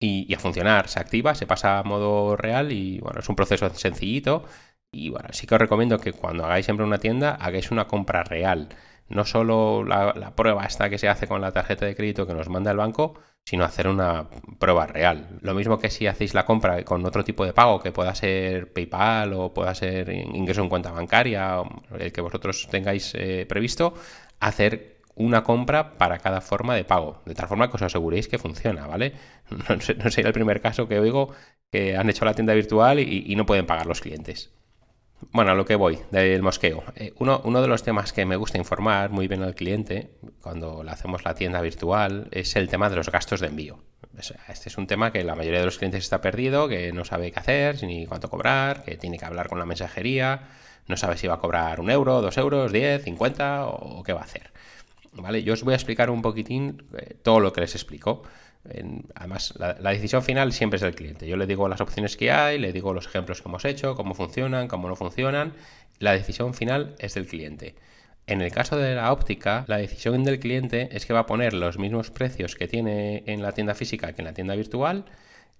y, 0.00 0.32
a 0.34 0.38
funcionar. 0.38 0.88
Se 0.88 1.00
activa, 1.00 1.34
se 1.34 1.46
pasa 1.46 1.78
a 1.78 1.82
modo 1.84 2.36
real 2.36 2.72
y 2.72 3.00
bueno, 3.00 3.20
es 3.20 3.28
un 3.28 3.36
proceso 3.36 3.68
sencillito. 3.70 4.44
Y 4.92 5.10
bueno, 5.10 5.28
sí 5.32 5.46
que 5.46 5.54
os 5.54 5.60
recomiendo 5.60 5.98
que 6.00 6.12
cuando 6.12 6.44
hagáis 6.44 6.64
siempre 6.66 6.84
una 6.86 6.98
tienda, 6.98 7.32
hagáis 7.36 7.70
una 7.70 7.86
compra 7.86 8.24
real. 8.24 8.68
No 9.08 9.24
solo 9.24 9.84
la, 9.84 10.14
la 10.14 10.34
prueba 10.36 10.64
esta 10.64 10.90
que 10.90 10.98
se 10.98 11.08
hace 11.08 11.28
con 11.28 11.40
la 11.40 11.52
tarjeta 11.52 11.86
de 11.86 11.94
crédito 11.96 12.26
que 12.26 12.34
nos 12.34 12.48
manda 12.48 12.70
el 12.70 12.76
banco, 12.76 13.14
sino 13.44 13.64
hacer 13.64 13.88
una 13.88 14.28
prueba 14.58 14.86
real. 14.86 15.38
Lo 15.40 15.54
mismo 15.54 15.78
que 15.78 15.90
si 15.90 16.06
hacéis 16.06 16.34
la 16.34 16.44
compra 16.44 16.84
con 16.84 17.04
otro 17.04 17.24
tipo 17.24 17.44
de 17.44 17.52
pago, 17.52 17.80
que 17.80 17.92
pueda 17.92 18.14
ser 18.14 18.72
PayPal 18.72 19.32
o 19.32 19.52
pueda 19.52 19.74
ser 19.74 20.10
ingreso 20.10 20.62
en 20.62 20.68
cuenta 20.68 20.92
bancaria, 20.92 21.60
o 21.60 21.82
el 21.98 22.12
que 22.12 22.20
vosotros 22.20 22.68
tengáis 22.70 23.12
eh, 23.14 23.46
previsto, 23.48 23.94
hacer 24.38 25.00
una 25.16 25.42
compra 25.42 25.98
para 25.98 26.18
cada 26.18 26.40
forma 26.40 26.74
de 26.74 26.84
pago, 26.84 27.22
de 27.26 27.34
tal 27.34 27.48
forma 27.48 27.68
que 27.68 27.76
os 27.76 27.82
aseguréis 27.82 28.28
que 28.28 28.38
funciona, 28.38 28.86
¿vale? 28.86 29.14
No, 29.68 30.10
sería 30.10 30.28
el 30.28 30.32
primer 30.32 30.60
caso 30.60 30.86
que 30.86 31.00
oigo 31.00 31.34
que 31.72 31.96
han 31.96 32.08
hecho 32.08 32.24
la 32.24 32.34
tienda 32.34 32.54
virtual 32.54 33.00
y 33.00 33.34
no 33.36 33.46
pueden 33.46 33.66
pagar 33.66 33.86
los 33.86 34.00
clientes. 34.00 34.52
Bueno, 35.32 35.52
a 35.52 35.54
lo 35.54 35.64
que 35.64 35.76
voy, 35.76 35.98
del 36.10 36.42
mosqueo. 36.42 36.82
Eh, 36.96 37.12
uno, 37.18 37.40
uno, 37.44 37.62
de 37.62 37.68
los 37.68 37.82
temas 37.82 38.12
que 38.12 38.24
me 38.24 38.36
gusta 38.36 38.58
informar 38.58 39.10
muy 39.10 39.28
bien 39.28 39.42
al 39.42 39.54
cliente 39.54 40.10
cuando 40.40 40.82
le 40.82 40.90
hacemos 40.90 41.24
la 41.24 41.34
tienda 41.34 41.60
virtual 41.60 42.28
es 42.30 42.56
el 42.56 42.68
tema 42.68 42.88
de 42.90 42.96
los 42.96 43.10
gastos 43.10 43.40
de 43.40 43.48
envío. 43.48 43.78
Este 44.48 44.68
es 44.68 44.76
un 44.76 44.86
tema 44.86 45.12
que 45.12 45.24
la 45.24 45.34
mayoría 45.34 45.60
de 45.60 45.66
los 45.66 45.78
clientes 45.78 46.04
está 46.04 46.20
perdido, 46.20 46.68
que 46.68 46.92
no 46.92 47.04
sabe 47.04 47.30
qué 47.32 47.38
hacer, 47.38 47.82
ni 47.84 48.06
cuánto 48.06 48.28
cobrar, 48.28 48.82
que 48.82 48.96
tiene 48.96 49.18
que 49.18 49.24
hablar 49.24 49.48
con 49.48 49.58
la 49.58 49.66
mensajería, 49.66 50.48
no 50.88 50.96
sabe 50.96 51.16
si 51.16 51.26
va 51.26 51.34
a 51.34 51.38
cobrar 51.38 51.80
un 51.80 51.90
euro, 51.90 52.20
dos 52.20 52.36
euros, 52.36 52.72
diez, 52.72 53.02
cincuenta 53.04 53.66
o 53.66 54.02
qué 54.02 54.12
va 54.12 54.20
a 54.20 54.24
hacer. 54.24 54.50
¿Vale? 55.12 55.42
Yo 55.42 55.54
os 55.54 55.62
voy 55.62 55.72
a 55.72 55.76
explicar 55.76 56.10
un 56.10 56.22
poquitín 56.22 56.84
eh, 56.96 57.16
todo 57.22 57.40
lo 57.40 57.52
que 57.52 57.60
les 57.60 57.74
explico 57.74 58.22
además, 59.14 59.54
la, 59.58 59.90
decisión 59.90 60.22
final 60.22 60.52
siempre 60.52 60.76
es 60.76 60.82
del 60.82 60.94
cliente. 60.94 61.26
Yo 61.26 61.36
le 61.36 61.46
digo 61.46 61.68
las 61.68 61.80
opciones 61.80 62.16
que 62.16 62.30
hay, 62.30 62.58
le 62.58 62.72
digo 62.72 62.92
los 62.92 63.06
ejemplos 63.06 63.40
que 63.40 63.48
hemos 63.48 63.64
hecho, 63.64 63.94
cómo 63.94 64.14
funcionan, 64.14 64.68
cómo 64.68 64.88
no 64.88 64.96
funcionan. 64.96 65.54
La 65.98 66.12
decisión 66.12 66.54
final 66.54 66.94
es 66.98 67.14
del 67.14 67.26
cliente. 67.26 67.74
En 68.26 68.42
el 68.42 68.52
caso 68.52 68.76
de 68.76 68.94
la 68.94 69.12
óptica, 69.12 69.64
la 69.66 69.78
decisión 69.78 70.22
del 70.24 70.38
cliente 70.38 70.88
es 70.92 71.06
que 71.06 71.12
va 71.12 71.20
a 71.20 71.26
poner 71.26 71.52
los 71.52 71.78
mismos 71.78 72.10
precios 72.10 72.54
que 72.54 72.68
tiene 72.68 73.24
en 73.26 73.42
la 73.42 73.52
tienda 73.52 73.74
física 73.74 74.12
que 74.12 74.22
en 74.22 74.26
la 74.26 74.34
tienda 74.34 74.54
virtual 74.54 75.04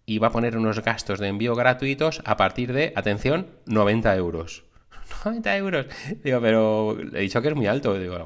y 0.06 0.18
va 0.18 0.28
a 0.28 0.32
poner 0.32 0.56
unos 0.56 0.82
gastos 0.82 1.18
de 1.18 1.28
envío 1.28 1.54
gratuitos 1.54 2.22
a 2.24 2.36
partir 2.36 2.72
de, 2.72 2.92
atención, 2.96 3.48
90 3.66 4.14
euros. 4.16 4.69
90 5.24 5.56
euros. 5.56 5.86
Digo, 6.22 6.40
pero 6.40 6.98
he 7.14 7.20
dicho 7.20 7.42
que 7.42 7.48
es 7.48 7.54
muy 7.54 7.66
alto. 7.66 7.98
Digo, 7.98 8.16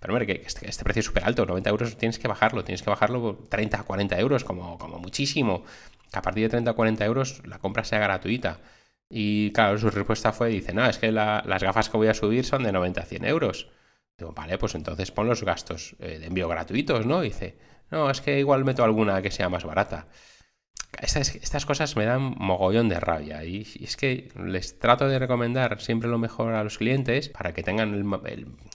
pero 0.00 0.12
hombre, 0.12 0.26
que 0.26 0.42
este, 0.44 0.84
precio 0.84 1.00
es 1.00 1.06
súper 1.06 1.24
alto. 1.24 1.46
90 1.46 1.70
euros 1.70 1.96
tienes 1.96 2.18
que 2.18 2.28
bajarlo. 2.28 2.64
Tienes 2.64 2.82
que 2.82 2.90
bajarlo 2.90 3.38
30 3.48 3.80
a 3.80 3.82
40 3.82 4.18
euros 4.18 4.44
como, 4.44 4.78
como 4.78 4.98
muchísimo. 4.98 5.64
Que 6.12 6.18
a 6.18 6.22
partir 6.22 6.44
de 6.44 6.50
30 6.50 6.70
a 6.70 6.74
40 6.74 7.04
euros 7.04 7.42
la 7.46 7.58
compra 7.58 7.84
sea 7.84 7.98
gratuita. 7.98 8.60
Y 9.10 9.52
claro, 9.52 9.78
su 9.78 9.90
respuesta 9.90 10.32
fue, 10.32 10.50
dice, 10.50 10.74
no, 10.74 10.84
es 10.86 10.98
que 10.98 11.10
las 11.12 11.62
gafas 11.62 11.88
que 11.88 11.96
voy 11.96 12.08
a 12.08 12.14
subir 12.14 12.44
son 12.44 12.62
de 12.62 12.72
90 12.72 13.00
a 13.00 13.04
100 13.04 13.24
euros. 13.24 13.68
Digo, 14.18 14.32
vale, 14.32 14.58
pues 14.58 14.74
entonces 14.74 15.10
pon 15.12 15.28
los 15.28 15.42
gastos 15.44 15.96
eh, 16.00 16.18
de 16.18 16.26
envío 16.26 16.48
gratuitos, 16.48 17.06
¿no? 17.06 17.20
dice, 17.20 17.56
no, 17.90 18.10
es 18.10 18.20
que 18.20 18.38
igual 18.38 18.64
meto 18.64 18.84
alguna 18.84 19.22
que 19.22 19.30
sea 19.30 19.48
más 19.48 19.64
barata. 19.64 20.08
Estas, 21.00 21.66
cosas 21.66 21.96
me 21.96 22.04
dan 22.04 22.34
mogollón 22.38 22.88
de 22.88 22.98
rabia 22.98 23.44
y, 23.44 23.66
es 23.80 23.96
que 23.96 24.30
les 24.36 24.78
trato 24.78 25.08
de 25.08 25.18
recomendar 25.18 25.80
siempre 25.80 26.08
lo 26.08 26.18
mejor 26.18 26.54
a 26.54 26.64
los 26.64 26.78
clientes 26.78 27.28
para 27.28 27.52
que 27.52 27.62
tengan 27.62 28.04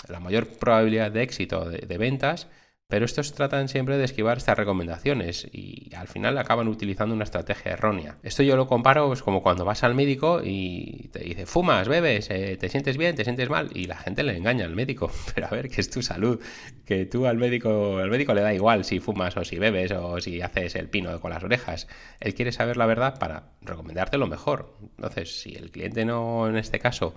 la 0.07 0.19
mayor 0.19 0.47
probabilidad 0.47 1.11
de 1.11 1.23
éxito 1.23 1.69
de, 1.69 1.97
ventas, 1.97 2.47
Pero 2.93 3.05
estos 3.05 3.33
tratan 3.33 3.69
siempre 3.69 3.97
de 3.97 4.03
esquivar 4.03 4.37
estas 4.37 4.55
recomendaciones 4.55 5.47
y 5.51 5.89
al 5.95 6.07
final 6.07 6.37
acaban 6.37 6.67
utilizando 6.67 7.15
una 7.15 7.23
estrategia 7.23 7.71
errónea. 7.71 8.17
Esto 8.21 8.43
yo 8.43 8.55
lo 8.55 8.67
comparo 8.67 9.07
pues, 9.07 9.23
como 9.23 9.41
cuando 9.41 9.65
vas 9.65 9.83
al 9.83 9.95
médico 9.95 10.41
y 10.43 11.09
te 11.11 11.23
dice, 11.23 11.47
fumas, 11.47 11.87
bebes, 11.87 12.29
eh, 12.29 12.55
te 12.55 12.69
sientes 12.69 12.97
bien, 12.97 13.15
te 13.15 13.23
sientes 13.23 13.49
mal, 13.49 13.71
y 13.73 13.85
la 13.85 13.97
gente 13.97 14.21
le 14.21 14.37
engaña 14.37 14.65
al 14.65 14.75
médico. 14.75 15.09
Pero 15.33 15.47
a 15.47 15.49
ver, 15.49 15.69
que 15.69 15.81
es 15.81 15.89
tu 15.89 16.03
salud, 16.03 16.39
que 16.85 17.07
tú 17.07 17.25
al 17.25 17.37
médico, 17.37 17.97
al 17.97 18.11
médico 18.11 18.35
le 18.35 18.41
da 18.41 18.53
igual 18.53 18.85
si 18.85 18.99
fumas 18.99 19.35
o 19.37 19.43
si 19.43 19.57
bebes 19.57 19.91
o 19.93 20.21
si 20.21 20.43
haces 20.43 20.75
el 20.75 20.87
pino 20.87 21.19
con 21.19 21.31
las 21.31 21.43
orejas. 21.43 21.87
Él 22.19 22.35
quiere 22.35 22.51
saber 22.51 22.77
la 22.77 22.85
verdad 22.85 23.17
para 23.17 23.53
recomendarte 23.61 24.19
lo 24.19 24.27
mejor. 24.27 24.77
Entonces, 24.97 25.41
si 25.41 25.55
el 25.55 25.71
cliente 25.71 26.05
no, 26.05 26.47
en 26.47 26.57
este 26.57 26.77
caso, 26.77 27.15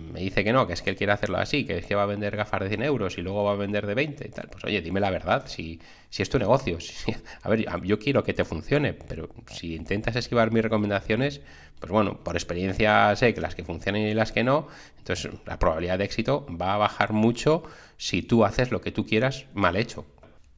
me 0.00 0.20
dice 0.20 0.44
que 0.44 0.52
no, 0.52 0.66
que 0.66 0.72
es 0.72 0.82
que 0.82 0.90
él 0.90 0.96
quiere 0.96 1.12
hacerlo 1.12 1.38
así, 1.38 1.64
que 1.64 1.78
es 1.78 1.86
que 1.86 1.94
va 1.94 2.04
a 2.04 2.06
vender 2.06 2.36
gafas 2.36 2.60
de 2.60 2.68
100 2.68 2.82
euros 2.82 3.18
y 3.18 3.22
luego 3.22 3.44
va 3.44 3.52
a 3.52 3.56
vender 3.56 3.86
de 3.86 3.94
20 3.94 4.26
y 4.26 4.30
tal, 4.30 4.48
pues 4.48 4.64
oye, 4.64 4.80
dime 4.80 5.00
la 5.00 5.10
verdad, 5.10 5.46
si, 5.46 5.80
si 6.08 6.22
es 6.22 6.30
tu 6.30 6.38
negocio. 6.38 6.78
a 7.42 7.48
ver, 7.48 7.66
yo 7.82 7.98
quiero 7.98 8.24
que 8.24 8.32
te 8.32 8.44
funcione, 8.44 8.94
pero 8.94 9.28
si 9.50 9.74
intentas 9.74 10.16
esquivar 10.16 10.52
mis 10.52 10.62
recomendaciones, 10.62 11.40
pues 11.80 11.90
bueno, 11.90 12.18
por 12.22 12.36
experiencia 12.36 13.14
sé 13.16 13.34
que 13.34 13.40
las 13.40 13.54
que 13.54 13.64
funcionan 13.64 14.02
y 14.02 14.14
las 14.14 14.32
que 14.32 14.44
no, 14.44 14.68
entonces 14.98 15.32
la 15.46 15.58
probabilidad 15.58 15.98
de 15.98 16.04
éxito 16.04 16.46
va 16.48 16.74
a 16.74 16.78
bajar 16.78 17.12
mucho 17.12 17.64
si 17.96 18.22
tú 18.22 18.44
haces 18.44 18.70
lo 18.70 18.80
que 18.80 18.92
tú 18.92 19.04
quieras 19.04 19.46
mal 19.54 19.76
hecho 19.76 20.06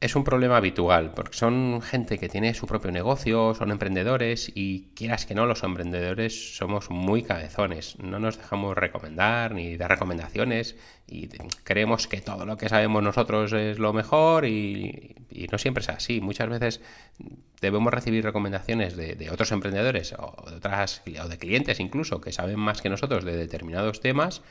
es 0.01 0.15
un 0.15 0.23
problema 0.23 0.57
habitual, 0.57 1.13
porque 1.13 1.37
son 1.37 1.81
gente 1.81 2.19
que 2.19 2.29
tiene 2.29 2.53
su 2.53 2.67
propio 2.67 2.91
negocio, 2.91 3.55
son 3.55 3.71
emprendedores 3.71 4.51
y 4.53 4.89
quieras 4.93 5.25
que 5.25 5.35
no, 5.35 5.45
los 5.45 5.63
emprendedores 5.63 6.57
somos 6.57 6.89
muy 6.89 7.23
cabezones, 7.23 7.97
no 7.99 8.19
nos 8.19 8.37
dejamos 8.37 8.75
recomendar 8.75 9.53
ni 9.53 9.77
dar 9.77 9.89
recomendaciones 9.89 10.75
y 11.07 11.29
creemos 11.63 12.07
que 12.07 12.19
todo 12.21 12.45
lo 12.45 12.57
que 12.57 12.67
sabemos 12.67 13.03
nosotros 13.03 13.53
es 13.53 13.79
lo 13.79 13.93
mejor 13.93 14.45
y, 14.45 15.15
no 15.51 15.57
siempre 15.57 15.81
es 15.81 15.89
así. 15.89 16.21
Muchas 16.21 16.49
veces 16.49 16.81
debemos 17.61 17.93
recibir 17.93 18.23
recomendaciones 18.23 18.95
de, 18.95 19.29
otros 19.31 19.51
emprendedores 19.51 20.13
o 20.17 20.49
de, 20.49 20.57
otras, 20.57 21.03
o 21.23 21.27
de 21.27 21.37
clientes 21.37 21.79
incluso 21.79 22.21
que 22.21 22.31
saben 22.31 22.59
más 22.59 22.81
que 22.81 22.89
nosotros 22.89 23.23
de 23.23 23.35
determinados 23.37 24.01
temas 24.01 24.41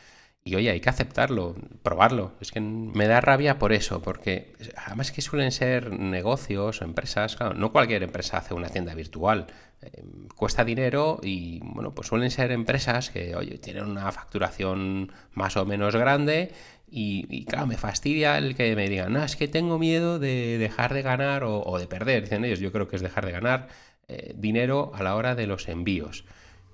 y 0.46 0.56
oye, 0.56 0.70
hay 0.70 0.80
que 0.80 0.90
aceptarlo, 0.90 1.56
probarlo. 1.82 2.32
Es 2.38 2.52
que 2.52 2.60
me 2.60 3.06
da 3.06 3.22
rabia 3.22 3.58
por 3.58 3.72
eso, 3.72 4.02
porque 4.02 4.52
además 4.76 5.10
que 5.10 5.22
suelen 5.22 5.52
ser 5.52 5.90
negocios 5.98 6.82
o 6.82 6.84
empresas, 6.84 7.36
claro, 7.36 7.54
no 7.54 7.72
cualquier 7.72 8.02
empresa 8.02 8.36
hace 8.38 8.52
una 8.52 8.68
tienda 8.68 8.94
virtual. 8.94 9.46
Eh, 9.80 10.02
cuesta 10.36 10.62
dinero 10.64 11.18
y 11.22 11.60
bueno, 11.60 11.94
pues 11.94 12.08
suelen 12.08 12.30
ser 12.30 12.52
empresas 12.52 13.08
que, 13.08 13.34
oye, 13.36 13.56
tienen 13.56 13.86
una 13.86 14.12
facturación 14.12 15.10
más 15.32 15.56
o 15.56 15.64
menos 15.64 15.96
grande 15.96 16.52
y, 16.90 17.46
claro, 17.46 17.66
me 17.66 17.76
fastidia 17.78 18.36
el 18.38 18.54
que 18.54 18.76
me 18.76 18.88
digan, 18.88 19.14
no, 19.14 19.24
es 19.24 19.36
que 19.36 19.48
tengo 19.48 19.78
miedo 19.78 20.18
de 20.18 20.58
dejar 20.58 20.92
de 20.94 21.02
ganar 21.02 21.42
o, 21.44 21.78
de 21.78 21.86
perder, 21.88 22.22
dicen 22.22 22.44
ellos, 22.44 22.60
yo 22.60 22.70
creo 22.70 22.86
que 22.86 22.96
es 22.96 23.02
dejar 23.02 23.26
de 23.26 23.32
ganar 23.32 23.68
eh, 24.08 24.32
dinero 24.36 24.92
a 24.94 25.02
la 25.02 25.16
hora 25.16 25.34
de 25.34 25.46
los 25.46 25.68
envíos. 25.68 26.24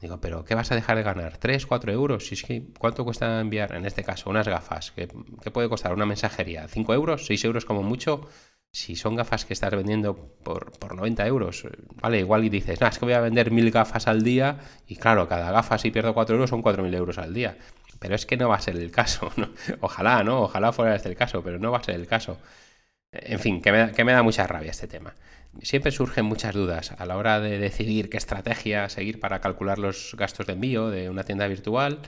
Digo, 0.01 0.19
pero 0.19 0.45
¿qué 0.45 0.55
vas 0.55 0.73
a 0.73 0.75
dejar 0.75 0.97
de 0.97 1.03
ganar? 1.03 1.39
¿3, 1.39 1.67
4 1.67 1.93
euros? 1.93 2.27
Si 2.27 2.35
es 2.35 2.43
que, 2.43 2.65
¿cuánto 2.79 3.05
cuesta 3.05 3.41
enviar, 3.41 3.75
en 3.75 3.85
este 3.85 4.03
caso, 4.03 4.31
unas 4.31 4.49
gafas? 4.49 4.93
¿Qué, 4.93 5.07
puede 5.07 5.69
costar 5.69 5.93
una 5.93 6.07
mensajería? 6.07 6.67
¿5 6.69 6.95
euros? 6.95 7.29
¿6 7.29 7.45
euros 7.45 7.67
como 7.67 7.83
mucho? 7.83 8.27
Si 8.73 8.97
son 8.97 9.15
gafas 9.15 9.45
que 9.45 9.53
estás 9.53 9.73
vendiendo 9.73 10.17
por, 10.43 10.73
por 10.79 10.95
90 10.95 11.27
euros, 11.27 11.67
vale, 12.01 12.21
igual 12.21 12.45
y 12.45 12.49
dices, 12.49 12.81
es 12.81 12.99
que 12.99 13.05
voy 13.05 13.15
a 13.15 13.21
vender 13.21 13.51
mil 13.51 13.71
gafas 13.71 14.07
al 14.07 14.23
día 14.23 14.59
y 14.87 14.97
claro, 14.97 15.29
cada 15.29 15.51
gafa 15.51 15.77
si 15.77 15.91
pierdo 15.91 16.15
4 16.15 16.37
euros 16.37 16.51
son 16.51 16.63
4.000 16.63 16.95
euros 16.97 17.19
al 17.19 17.35
día. 17.35 17.59
Pero 17.99 18.15
es 18.15 18.25
que 18.25 18.39
no 18.39 18.49
va 18.49 18.57
a 18.57 18.61
ser 18.61 18.77
el 18.77 18.91
caso, 18.91 19.31
¿no? 19.37 19.51
Ojalá, 19.81 20.25
¿no? 20.25 20.43
Ojalá 20.43 20.73
fuera 20.73 20.95
este 20.97 21.11
el 21.11 21.17
caso, 21.17 21.43
pero 21.43 21.59
no 21.59 21.73
va 21.73 21.79
a 21.79 21.85
ser 21.85 21.97
el 21.97 22.07
caso. 22.07 22.39
En 23.13 23.41
fin, 23.41 23.61
que 23.61 23.73
me, 23.73 23.93
que 23.93 24.05
me 24.05 24.13
da 24.13 24.23
mucha 24.23 24.47
rabia 24.47 24.71
este 24.71 24.87
tema 24.87 25.15
siempre 25.63 25.93
surgen 25.93 26.25
muchas 26.25 26.55
dudas 26.55 26.93
a 26.97 27.07
la 27.07 27.17
hora 27.17 27.41
de 27.41 27.59
decidir 27.59 28.09
qué 28.11 28.17
estrategia 28.17 28.89
seguir 28.89 29.21
para 29.21 29.41
calcular 29.41 29.79
los 29.79 30.15
gastos 30.17 30.47
de 30.47 30.55
envío 30.55 30.91
de 30.91 31.11
una 31.11 31.25
tienda 31.25 31.47
virtual. 31.47 32.01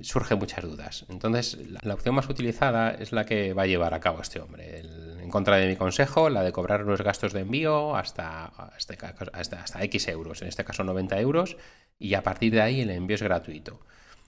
Surgen 0.00 0.38
muchas 0.38 0.64
dudas. 0.64 1.04
Entonces, 1.08 1.58
la, 1.82 1.94
opción 1.94 2.14
más 2.14 2.28
utilizada 2.28 2.90
es 2.92 3.12
la 3.12 3.26
que 3.26 3.52
va 3.52 3.62
a 3.62 3.66
llevar 3.66 3.92
a 3.94 4.00
cabo 4.00 4.22
este 4.22 4.40
hombre. 4.40 4.80
en 4.80 5.30
contra 5.30 5.56
de 5.56 5.66
mi 5.66 5.76
consejo, 5.76 6.30
la 6.30 6.42
de 6.42 6.52
cobrar 6.52 6.80
los 6.80 7.02
gastos 7.02 7.32
de 7.32 7.40
envío 7.40 7.96
hasta, 7.96 8.46
hasta, 8.46 8.94
hasta 9.32 9.82
X 9.82 10.08
euros, 10.08 10.40
en 10.40 10.48
este 10.48 10.64
caso 10.64 10.84
90 10.84 11.20
euros, 11.20 11.56
y 11.98 12.14
a 12.14 12.22
partir 12.22 12.52
de 12.52 12.62
ahí 12.62 12.80
el 12.80 12.90
envío 12.90 13.16
es 13.16 13.22
gratuito. 13.22 13.80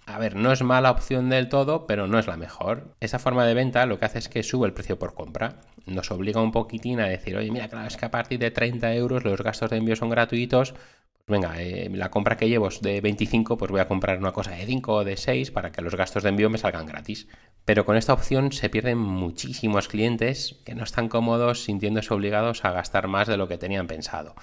A 0.08 0.18
ver, 0.18 0.36
no 0.36 0.52
es 0.52 0.62
mala 0.62 0.90
opción 0.90 1.28
del 1.28 1.50
todo, 1.50 1.86
pero 1.86 2.06
no 2.06 2.18
es 2.18 2.26
la 2.26 2.38
mejor. 2.38 2.94
Esta 2.98 3.18
forma 3.18 3.44
de 3.44 3.52
venta 3.52 3.84
lo 3.84 3.98
que 3.98 4.06
hace 4.06 4.18
es 4.18 4.30
que 4.30 4.42
sube 4.42 4.66
el 4.66 4.72
precio 4.72 4.98
por 4.98 5.12
compra. 5.12 5.60
Nos 5.84 6.10
obliga 6.10 6.40
un 6.40 6.50
poquitín 6.50 6.98
a 7.00 7.06
decir, 7.06 7.36
oye, 7.36 7.50
mira, 7.50 7.68
claro, 7.68 7.86
es 7.86 7.98
que 7.98 8.06
a 8.06 8.10
partir 8.10 8.38
de 8.38 8.50
30 8.50 8.94
euros 8.94 9.22
los 9.24 9.42
gastos 9.42 9.68
de 9.68 9.76
envío 9.76 9.96
son 9.96 10.08
gratuitos. 10.08 10.74
Venga, 11.28 11.60
eh, 11.60 11.90
la 11.92 12.10
compra 12.10 12.36
que 12.36 12.48
llevo 12.48 12.68
es 12.68 12.80
de 12.80 13.00
25, 13.00 13.58
pues 13.58 13.70
voy 13.70 13.80
a 13.80 13.88
comprar 13.88 14.18
una 14.18 14.32
cosa 14.32 14.52
de 14.52 14.64
5 14.64 14.92
o 14.94 15.04
de 15.04 15.16
6 15.16 15.50
para 15.50 15.70
que 15.72 15.82
los 15.82 15.94
gastos 15.94 16.22
de 16.22 16.30
envío 16.30 16.48
me 16.48 16.58
salgan 16.58 16.86
gratis. 16.86 17.28
Pero 17.64 17.84
con 17.84 17.96
esta 17.96 18.14
opción 18.14 18.50
se 18.50 18.70
pierden 18.70 18.98
muchísimos 18.98 19.88
clientes 19.88 20.56
que 20.64 20.74
no 20.74 20.84
están 20.84 21.08
cómodos 21.08 21.64
sintiéndose 21.64 22.14
obligados 22.14 22.64
a 22.64 22.72
gastar 22.72 23.08
más 23.08 23.28
de 23.28 23.36
lo 23.36 23.46
que 23.46 23.58
tenían 23.58 23.86
pensado 23.86 24.34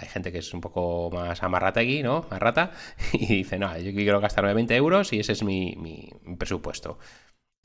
hay 0.00 0.08
gente 0.08 0.32
que 0.32 0.38
es 0.38 0.54
un 0.54 0.60
poco 0.60 1.10
más 1.12 1.42
amarrategui, 1.42 2.02
¿no? 2.02 2.26
Marrata, 2.30 2.72
y 3.12 3.26
dice, 3.26 3.58
no, 3.58 3.76
yo 3.78 3.92
quiero 3.92 4.20
gastarme 4.20 4.54
20 4.54 4.74
euros 4.76 5.12
y 5.12 5.20
ese 5.20 5.32
es 5.32 5.42
mi, 5.42 6.10
presupuesto. 6.38 6.98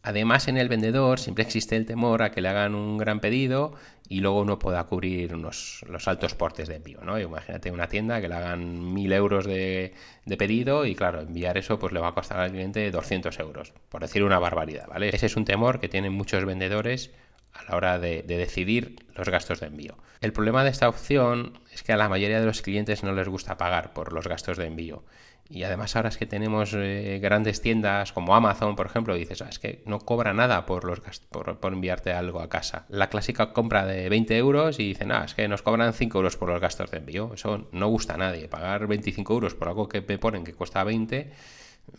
Además, 0.04 0.48
en 0.48 0.58
el 0.58 0.68
vendedor 0.68 1.20
siempre 1.20 1.44
existe 1.44 1.76
el 1.76 1.86
temor 1.86 2.24
a 2.24 2.32
que 2.32 2.42
le 2.42 2.50
hagan 2.50 2.74
un 2.74 2.98
gran 2.98 3.20
pedido 3.20 3.74
y 4.10 4.20
luego 4.20 4.42
uno 4.42 4.58
pueda 4.58 4.84
cubrir 4.86 5.36
unos, 5.36 5.86
los 5.88 6.08
altos 6.08 6.34
portes 6.34 6.68
de 6.68 6.76
envío, 6.76 7.02
¿no? 7.02 7.20
Imagínate 7.20 7.72
una 7.72 7.88
tienda 7.88 8.20
que 8.20 8.28
le 8.28 8.36
hagan 8.36 8.94
1000 8.94 9.14
euros 9.14 9.46
de, 9.46 9.94
pedido 10.38 10.86
y, 10.86 10.96
claro, 10.96 11.22
enviar 11.22 11.58
eso 11.58 11.78
pues 11.78 11.94
le 11.94 12.00
va 12.00 12.10
a 12.10 12.14
costar 12.14 12.40
al 12.40 12.52
cliente 12.52 12.90
200 12.90 13.40
euros, 13.40 13.74
por 13.90 14.02
decir 14.02 14.24
una 14.24 14.40
barbaridad, 14.40 14.88
¿vale? 14.88 15.10
Ese 15.10 15.28
es 15.28 15.38
un 15.38 15.46
temor 15.46 15.80
que 15.80 15.88
tienen 15.88 16.14
muchos 16.14 16.44
vendedores 16.46 17.12
a 17.54 17.64
la 17.70 17.76
hora 17.76 18.00
de, 18.00 18.24
decidir 18.24 19.06
los 19.16 19.30
gastos 19.30 19.60
de 19.60 19.68
envío. 19.68 19.98
El 20.22 20.34
problema 20.34 20.64
de 20.64 20.70
esta 20.70 20.88
opción 20.88 21.60
es 21.74 21.84
que 21.84 21.94
a 21.94 21.98
la 21.98 22.10
mayoría 22.10 22.40
de 22.40 22.46
los 22.46 22.62
clientes 22.62 23.04
no 23.04 23.14
les 23.14 23.28
gusta 23.28 23.58
pagar 23.58 23.94
por 23.94 24.14
los 24.14 24.28
gastos 24.28 24.58
de 24.58 24.68
envío. 24.68 25.04
Y 25.50 25.64
además 25.64 25.98
ahora 25.98 26.08
es 26.08 26.18
que 26.18 26.26
tenemos 26.26 26.74
eh, 26.74 27.20
grandes 27.22 27.60
tiendas 27.62 28.14
como 28.14 28.36
Amazon, 28.36 28.78
por 28.78 28.86
ejemplo, 28.86 29.16
dices, 29.16 29.42
ah, 29.42 29.50
es 29.50 29.60
que 29.60 29.84
no 29.86 30.00
cobra 30.00 30.34
nada 30.34 30.66
por, 30.66 30.86
los 30.86 31.02
por, 31.30 31.74
enviarte 31.74 32.14
algo 32.14 32.40
a 32.40 32.48
casa. 32.48 32.86
La 32.88 33.10
clásica 33.10 33.52
compra 33.52 33.86
de 33.86 34.08
20 34.08 34.38
euros 34.38 34.80
y 34.80 34.88
dicen, 34.88 35.12
ah, 35.12 35.24
es 35.26 35.34
que 35.34 35.50
nos 35.50 35.62
cobran 35.62 35.92
5 35.92 36.18
euros 36.18 36.38
por 36.38 36.48
los 36.48 36.62
gastos 36.62 36.90
de 36.92 37.00
envío. 37.00 37.32
Eso 37.34 37.68
no 37.74 37.88
gusta 37.90 38.14
a 38.14 38.18
nadie. 38.18 38.48
Pagar 38.48 38.88
25 38.88 39.34
euros 39.34 39.54
por 39.54 39.68
algo 39.68 39.90
que 39.90 40.02
me 40.02 40.18
ponen 40.18 40.46
que 40.46 40.54
cuesta 40.54 40.86
20 40.86 41.32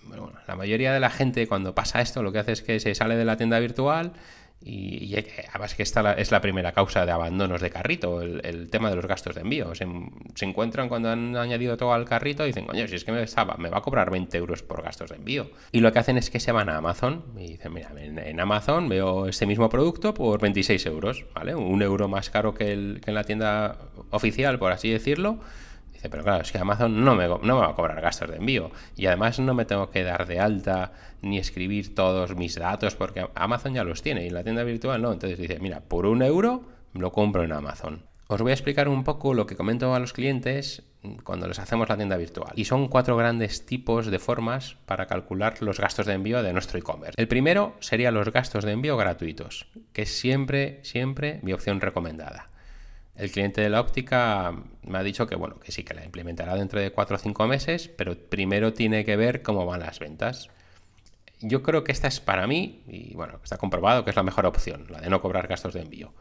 bueno, 0.04 0.32
la 0.46 0.56
mayoría 0.56 0.92
de 0.92 1.00
la 1.00 1.10
gente 1.10 1.46
cuando 1.46 1.74
pasa 1.74 2.00
esto 2.00 2.22
lo 2.22 2.32
que 2.32 2.38
hace 2.38 2.52
es 2.52 2.62
que 2.62 2.80
se 2.80 2.94
sale 2.94 3.16
de 3.16 3.24
la 3.24 3.36
tienda 3.36 3.58
virtual 3.58 4.12
y, 4.64 5.14
además 5.50 5.74
que 5.74 5.82
esta 5.82 6.14
es 6.14 6.30
la 6.30 6.40
primera 6.40 6.72
causa 6.72 7.04
de 7.04 7.12
abandonos 7.12 7.60
de 7.60 7.70
carrito, 7.70 8.20
el, 8.22 8.68
tema 8.70 8.90
de 8.90 8.96
los 8.96 9.06
gastos 9.06 9.34
de 9.34 9.42
envío. 9.42 9.74
Se, 9.74 9.86
encuentran 10.44 10.88
cuando 10.88 11.10
han 11.10 11.36
añadido 11.36 11.76
todo 11.76 11.92
al 11.92 12.04
carrito 12.04 12.44
y 12.44 12.48
dicen, 12.48 12.66
coño, 12.66 12.86
si 12.86 12.96
es 12.96 13.04
que 13.04 13.12
me, 13.12 13.24
me, 13.58 13.68
va 13.68 13.78
a 13.78 13.82
cobrar 13.82 14.10
20 14.10 14.36
euros 14.38 14.62
por 14.62 14.82
gastos 14.82 15.10
de 15.10 15.16
envío. 15.16 15.50
Y 15.72 15.80
lo 15.80 15.92
que 15.92 15.98
hacen 15.98 16.16
es 16.18 16.30
que 16.30 16.40
se 16.40 16.52
van 16.52 16.68
a 16.68 16.76
Amazon 16.76 17.24
y 17.36 17.48
dicen, 17.48 17.72
mira, 17.72 17.90
en, 17.96 18.40
Amazon 18.40 18.88
veo 18.88 19.26
este 19.26 19.46
mismo 19.46 19.68
producto 19.68 20.14
por 20.14 20.40
26 20.40 20.86
euros, 20.86 21.24
¿vale? 21.34 21.54
Un 21.54 21.82
euro 21.82 22.08
más 22.08 22.30
caro 22.30 22.54
que, 22.54 22.72
el, 22.72 23.00
que 23.04 23.10
en 23.10 23.14
la 23.14 23.24
tienda 23.24 23.78
oficial, 24.10 24.58
por 24.58 24.72
así 24.72 24.90
decirlo 24.90 25.38
pero 26.10 26.22
claro, 26.22 26.42
es 26.42 26.52
que 26.52 26.58
Amazon 26.58 27.04
no 27.04 27.14
me, 27.14 27.28
no 27.28 27.38
me 27.38 27.52
va 27.52 27.70
a 27.70 27.74
cobrar 27.74 28.00
gastos 28.00 28.30
de 28.30 28.36
envío. 28.36 28.70
Y 28.96 29.06
además 29.06 29.38
no 29.38 29.54
me 29.54 29.64
tengo 29.64 29.90
que 29.90 30.02
dar 30.02 30.26
de 30.26 30.40
alta 30.40 30.92
ni 31.20 31.38
escribir 31.38 31.94
todos 31.94 32.36
mis 32.36 32.56
datos 32.56 32.94
porque 32.96 33.26
Amazon 33.34 33.74
ya 33.74 33.84
los 33.84 34.02
tiene 34.02 34.26
y 34.26 34.30
la 34.30 34.44
tienda 34.44 34.64
virtual 34.64 35.00
no. 35.00 35.12
Entonces 35.12 35.38
dice, 35.38 35.58
mira, 35.60 35.80
por 35.80 36.06
un 36.06 36.22
euro 36.22 36.64
lo 36.94 37.12
compro 37.12 37.42
en 37.42 37.52
Amazon. 37.52 38.04
Os 38.28 38.40
voy 38.40 38.50
a 38.50 38.54
explicar 38.54 38.88
un 38.88 39.04
poco 39.04 39.34
lo 39.34 39.46
que 39.46 39.56
comento 39.56 39.94
a 39.94 39.98
los 39.98 40.12
clientes 40.12 40.84
cuando 41.24 41.48
les 41.48 41.58
hacemos 41.58 41.88
la 41.88 41.96
tienda 41.96 42.16
virtual. 42.16 42.52
Y 42.56 42.64
son 42.64 42.88
cuatro 42.88 43.16
grandes 43.16 43.66
tipos 43.66 44.06
de 44.06 44.18
formas 44.18 44.76
para 44.86 45.06
calcular 45.06 45.60
los 45.60 45.78
gastos 45.78 46.06
de 46.06 46.14
envío 46.14 46.42
de 46.42 46.52
nuestro 46.52 46.78
e-commerce. 46.78 47.20
El 47.20 47.28
primero 47.28 47.74
sería 47.80 48.10
los 48.10 48.32
gastos 48.32 48.64
de 48.64 48.72
envío 48.72 48.96
gratuitos, 48.96 49.66
que 49.92 50.02
es 50.02 50.16
siempre, 50.16 50.80
siempre 50.82 51.40
mi 51.42 51.52
opción 51.52 51.80
recomendada. 51.80 52.51
El 53.16 53.30
cliente 53.30 53.60
de 53.60 53.68
la 53.68 53.80
óptica 53.80 54.54
me 54.82 54.98
ha 54.98 55.02
dicho 55.02 55.26
que 55.26 55.36
bueno, 55.36 55.58
que 55.60 55.70
sí, 55.70 55.84
que 55.84 55.94
la 55.94 56.04
implementará 56.04 56.56
dentro 56.56 56.80
de 56.80 56.92
4 56.92 57.16
o 57.16 57.18
5 57.18 57.46
meses, 57.46 57.88
pero 57.88 58.16
primero 58.16 58.72
tiene 58.72 59.04
que 59.04 59.16
ver 59.16 59.42
cómo 59.42 59.66
van 59.66 59.80
las 59.80 59.98
ventas. 59.98 60.48
Yo 61.40 61.62
creo 61.62 61.84
que 61.84 61.92
esta 61.92 62.08
es 62.08 62.20
para 62.20 62.46
mí, 62.46 62.82
y 62.86 63.14
bueno, 63.14 63.40
está 63.42 63.58
comprobado 63.58 64.04
que 64.04 64.10
es 64.10 64.16
la 64.16 64.22
mejor 64.22 64.46
opción, 64.46 64.86
la 64.88 65.00
de 65.00 65.10
no 65.10 65.20
cobrar 65.20 65.46
gastos 65.46 65.74
de 65.74 65.82
envío. 65.82 66.14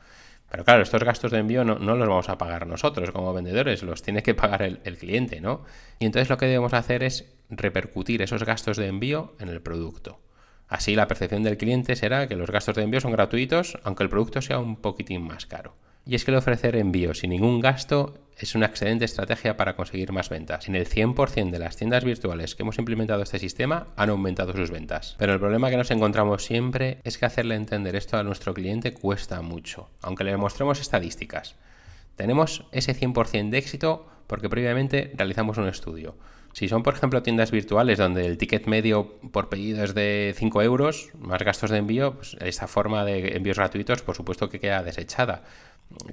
Pero 0.49 0.65
claro, 0.65 0.83
estos 0.83 1.03
gastos 1.03 1.31
de 1.31 1.37
envío 1.37 1.63
no, 1.63 1.77
los 1.77 2.07
vamos 2.09 2.27
a 2.27 2.37
pagar 2.37 2.67
nosotros 2.67 3.11
como 3.11 3.33
vendedores, 3.33 3.83
los 3.83 4.01
tiene 4.01 4.21
que 4.21 4.33
pagar 4.35 4.63
el, 4.63 4.81
el, 4.83 4.97
cliente, 4.97 5.39
¿no? 5.39 5.63
Y 5.99 6.05
entonces 6.05 6.29
lo 6.29 6.37
que 6.37 6.47
debemos 6.47 6.73
hacer 6.73 7.03
es 7.03 7.33
repercutir 7.49 8.21
esos 8.21 8.43
gastos 8.43 8.75
de 8.75 8.87
envío 8.87 9.35
en 9.39 9.47
el 9.47 9.61
producto. 9.61 10.19
Así 10.67 10.95
la 10.95 11.07
percepción 11.07 11.43
del 11.43 11.57
cliente 11.57 11.95
será 11.95 12.27
que 12.27 12.35
los 12.35 12.51
gastos 12.51 12.75
de 12.75 12.83
envío 12.83 12.99
son 12.99 13.13
gratuitos, 13.13 13.77
aunque 13.83 14.03
el 14.03 14.09
producto 14.09 14.41
sea 14.41 14.59
un 14.59 14.75
poquitín 14.75 15.21
más 15.21 15.45
caro. 15.45 15.75
Y 16.05 16.15
es 16.15 16.25
que 16.25 16.31
el 16.31 16.37
ofrecer 16.37 16.75
envío 16.75 17.13
sin 17.13 17.29
ningún 17.29 17.59
gasto 17.59 18.15
es 18.35 18.55
una 18.55 18.65
excelente 18.65 19.05
estrategia 19.05 19.55
para 19.55 19.75
conseguir 19.75 20.11
más 20.11 20.29
ventas. 20.29 20.67
En 20.67 20.75
el 20.75 20.87
100% 20.87 21.51
de 21.51 21.59
las 21.59 21.77
tiendas 21.77 22.03
virtuales 22.03 22.55
que 22.55 22.63
hemos 22.63 22.79
implementado 22.79 23.21
este 23.21 23.37
sistema 23.37 23.87
han 23.95 24.09
aumentado 24.09 24.53
sus 24.53 24.71
ventas. 24.71 25.15
Pero 25.19 25.33
el 25.33 25.39
problema 25.39 25.69
que 25.69 25.77
nos 25.77 25.91
encontramos 25.91 26.43
siempre 26.43 26.97
es 27.03 27.19
que 27.19 27.27
hacerle 27.27 27.55
entender 27.55 27.95
esto 27.95 28.17
a 28.17 28.23
nuestro 28.23 28.53
cliente 28.53 28.93
cuesta 28.93 29.41
mucho, 29.41 29.89
aunque 30.01 30.23
le 30.23 30.35
mostremos 30.37 30.81
estadísticas. 30.81 31.55
Tenemos 32.15 32.65
ese 32.71 32.95
100% 32.95 33.49
de 33.49 33.57
éxito 33.59 34.07
porque 34.25 34.49
previamente 34.49 35.11
realizamos 35.15 35.57
un 35.57 35.67
estudio. 35.67 36.15
Si 36.53 36.67
son, 36.67 36.83
por 36.83 36.95
ejemplo, 36.95 37.23
tiendas 37.23 37.51
virtuales 37.51 37.97
donde 37.97 38.25
el 38.25 38.37
ticket 38.37 38.65
medio 38.65 39.19
por 39.31 39.47
pedido 39.47 39.83
es 39.83 39.93
de 39.93 40.33
5 40.35 40.61
euros, 40.63 41.09
más 41.17 41.41
gastos 41.43 41.69
de 41.69 41.77
envío, 41.77 42.15
pues 42.15 42.35
esta 42.41 42.67
forma 42.67 43.05
de 43.05 43.37
envíos 43.37 43.57
gratuitos, 43.57 44.01
por 44.01 44.15
supuesto 44.15 44.49
que 44.49 44.59
queda 44.59 44.83
desechada 44.83 45.43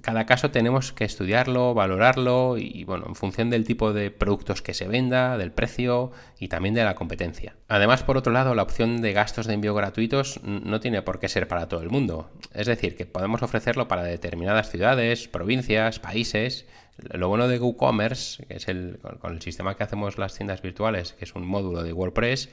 cada 0.00 0.26
caso 0.26 0.50
tenemos 0.50 0.92
que 0.92 1.04
estudiarlo, 1.04 1.74
valorarlo 1.74 2.56
y, 2.58 2.84
bueno, 2.84 3.06
en 3.08 3.14
función 3.14 3.50
del 3.50 3.64
tipo 3.64 3.92
de 3.92 4.10
productos 4.10 4.62
que 4.62 4.74
se 4.74 4.88
venda, 4.88 5.38
del 5.38 5.52
precio 5.52 6.12
y 6.38 6.48
también 6.48 6.74
de 6.74 6.84
la 6.84 6.94
competencia. 6.94 7.56
Además, 7.68 8.02
por 8.02 8.16
otro 8.16 8.32
lado, 8.32 8.54
la 8.54 8.62
opción 8.62 9.00
de 9.00 9.12
gastos 9.12 9.46
de 9.46 9.54
envío 9.54 9.74
gratuitos 9.74 10.40
no 10.42 10.80
tiene 10.80 11.02
por 11.02 11.18
qué 11.18 11.28
ser 11.28 11.48
para 11.48 11.68
todo 11.68 11.82
el 11.82 11.90
mundo. 11.90 12.30
Es 12.54 12.66
decir, 12.66 12.96
que 12.96 13.06
podemos 13.06 13.42
ofrecerlo 13.42 13.88
para 13.88 14.02
determinadas 14.02 14.70
ciudades, 14.70 15.28
provincias, 15.28 15.98
países. 15.98 16.66
Lo 17.12 17.28
bueno 17.28 17.46
de 17.46 17.60
WooCommerce, 17.60 18.44
que 18.46 18.56
es 18.56 18.68
el, 18.68 18.98
con 19.20 19.34
el 19.34 19.42
sistema 19.42 19.76
que 19.76 19.84
hacemos 19.84 20.18
las 20.18 20.34
tiendas 20.34 20.62
virtuales, 20.62 21.12
que 21.12 21.24
es 21.24 21.34
un 21.34 21.46
módulo 21.46 21.82
de 21.82 21.92
WordPress, 21.92 22.48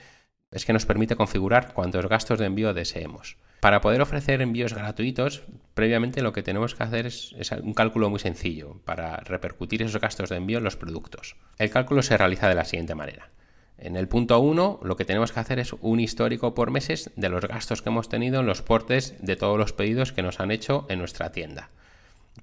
es 0.56 0.66
que 0.66 0.72
nos 0.72 0.86
permite 0.86 1.18
configurar 1.18 1.74
cuántos 1.74 2.08
gastos 2.08 2.40
de 2.40 2.46
envío 2.46 2.74
deseemos. 2.74 3.36
Para 3.60 3.82
poder 3.82 4.02
ofrecer 4.02 4.42
envíos 4.42 4.74
gratuitos, 4.74 5.44
previamente 5.74 6.22
lo 6.22 6.32
que 6.32 6.44
tenemos 6.44 6.76
que 6.76 6.84
hacer 6.84 7.06
es, 7.06 7.36
un 7.62 7.74
cálculo 7.74 8.10
muy 8.10 8.20
sencillo 8.20 8.80
para 8.86 9.18
repercutir 9.18 9.82
esos 9.82 10.00
gastos 10.00 10.30
de 10.30 10.38
envío 10.38 10.60
en 10.60 10.64
los 10.64 10.78
productos. 10.78 11.36
El 11.58 11.72
cálculo 11.72 12.02
se 12.02 12.16
realiza 12.16 12.48
de 12.48 12.56
la 12.56 12.64
siguiente 12.64 12.96
manera. 12.96 13.32
En 13.78 13.98
el 13.98 14.08
punto 14.08 14.40
1 14.40 14.80
lo 14.82 14.96
que 14.96 15.04
tenemos 15.04 15.34
que 15.34 15.42
hacer 15.42 15.60
es 15.60 15.74
un 15.74 16.00
histórico 16.00 16.54
por 16.54 16.72
meses 16.72 17.12
de 17.18 17.28
los 17.28 17.46
gastos 17.46 17.82
que 17.82 17.90
hemos 17.90 18.08
tenido 18.08 18.40
en 18.40 18.46
los 18.46 18.62
portes 18.62 19.16
de 19.20 19.36
todos 19.36 19.58
los 19.60 19.74
pedidos 19.74 20.14
que 20.14 20.24
nos 20.24 20.40
han 20.40 20.52
hecho 20.52 20.86
en 20.88 21.00
nuestra 21.00 21.34
tienda. 21.34 21.70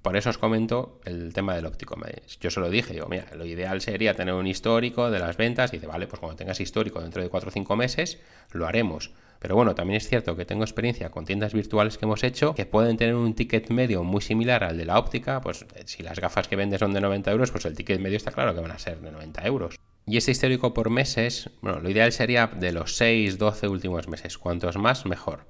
Por 0.00 0.16
eso 0.16 0.30
os 0.30 0.38
comento 0.38 1.00
el 1.04 1.32
tema 1.32 1.54
del 1.54 1.66
óptico. 1.66 1.96
Yo 2.40 2.50
se 2.50 2.60
lo 2.60 2.70
dije, 2.70 2.94
digo, 2.94 3.06
mira, 3.08 3.26
lo 3.36 3.44
ideal 3.44 3.80
sería 3.80 4.14
tener 4.14 4.34
un 4.34 4.46
histórico 4.46 5.10
de 5.10 5.18
las 5.18 5.36
ventas 5.36 5.72
y 5.72 5.76
dice, 5.76 5.86
vale, 5.86 6.06
pues 6.06 6.18
cuando 6.18 6.36
tengas 6.36 6.60
histórico 6.60 7.00
dentro 7.00 7.22
de 7.22 7.28
4 7.28 7.48
o 7.48 7.52
5 7.52 7.76
meses, 7.76 8.18
lo 8.52 8.66
haremos. 8.66 9.12
Pero 9.38 9.56
bueno, 9.56 9.74
también 9.74 9.96
es 9.96 10.08
cierto 10.08 10.36
que 10.36 10.44
tengo 10.44 10.62
experiencia 10.62 11.10
con 11.10 11.24
tiendas 11.24 11.52
virtuales 11.52 11.98
que 11.98 12.04
hemos 12.04 12.22
hecho 12.22 12.54
que 12.54 12.64
pueden 12.64 12.96
tener 12.96 13.16
un 13.16 13.34
ticket 13.34 13.70
medio 13.70 14.04
muy 14.04 14.22
similar 14.22 14.62
al 14.62 14.78
de 14.78 14.84
la 14.84 14.98
óptica. 14.98 15.40
Pues 15.40 15.66
eh, 15.74 15.82
si 15.84 16.04
las 16.04 16.20
gafas 16.20 16.46
que 16.46 16.54
vendes 16.56 16.78
son 16.78 16.92
de 16.92 17.00
90 17.00 17.30
euros, 17.32 17.50
pues 17.50 17.64
el 17.64 17.74
ticket 17.76 18.00
medio 18.00 18.16
está 18.16 18.30
claro 18.30 18.54
que 18.54 18.60
van 18.60 18.70
a 18.70 18.78
ser 18.78 19.00
de 19.00 19.10
90 19.10 19.44
euros. 19.46 19.74
Y 20.06 20.16
este 20.16 20.30
histórico 20.30 20.74
por 20.74 20.90
meses, 20.90 21.50
bueno, 21.60 21.80
lo 21.80 21.90
ideal 21.90 22.12
sería 22.12 22.46
de 22.46 22.72
los 22.72 22.96
6, 22.96 23.38
12 23.38 23.68
últimos 23.68 24.08
meses. 24.08 24.38
Cuantos 24.38 24.76
más, 24.76 25.06
mejor. 25.06 25.46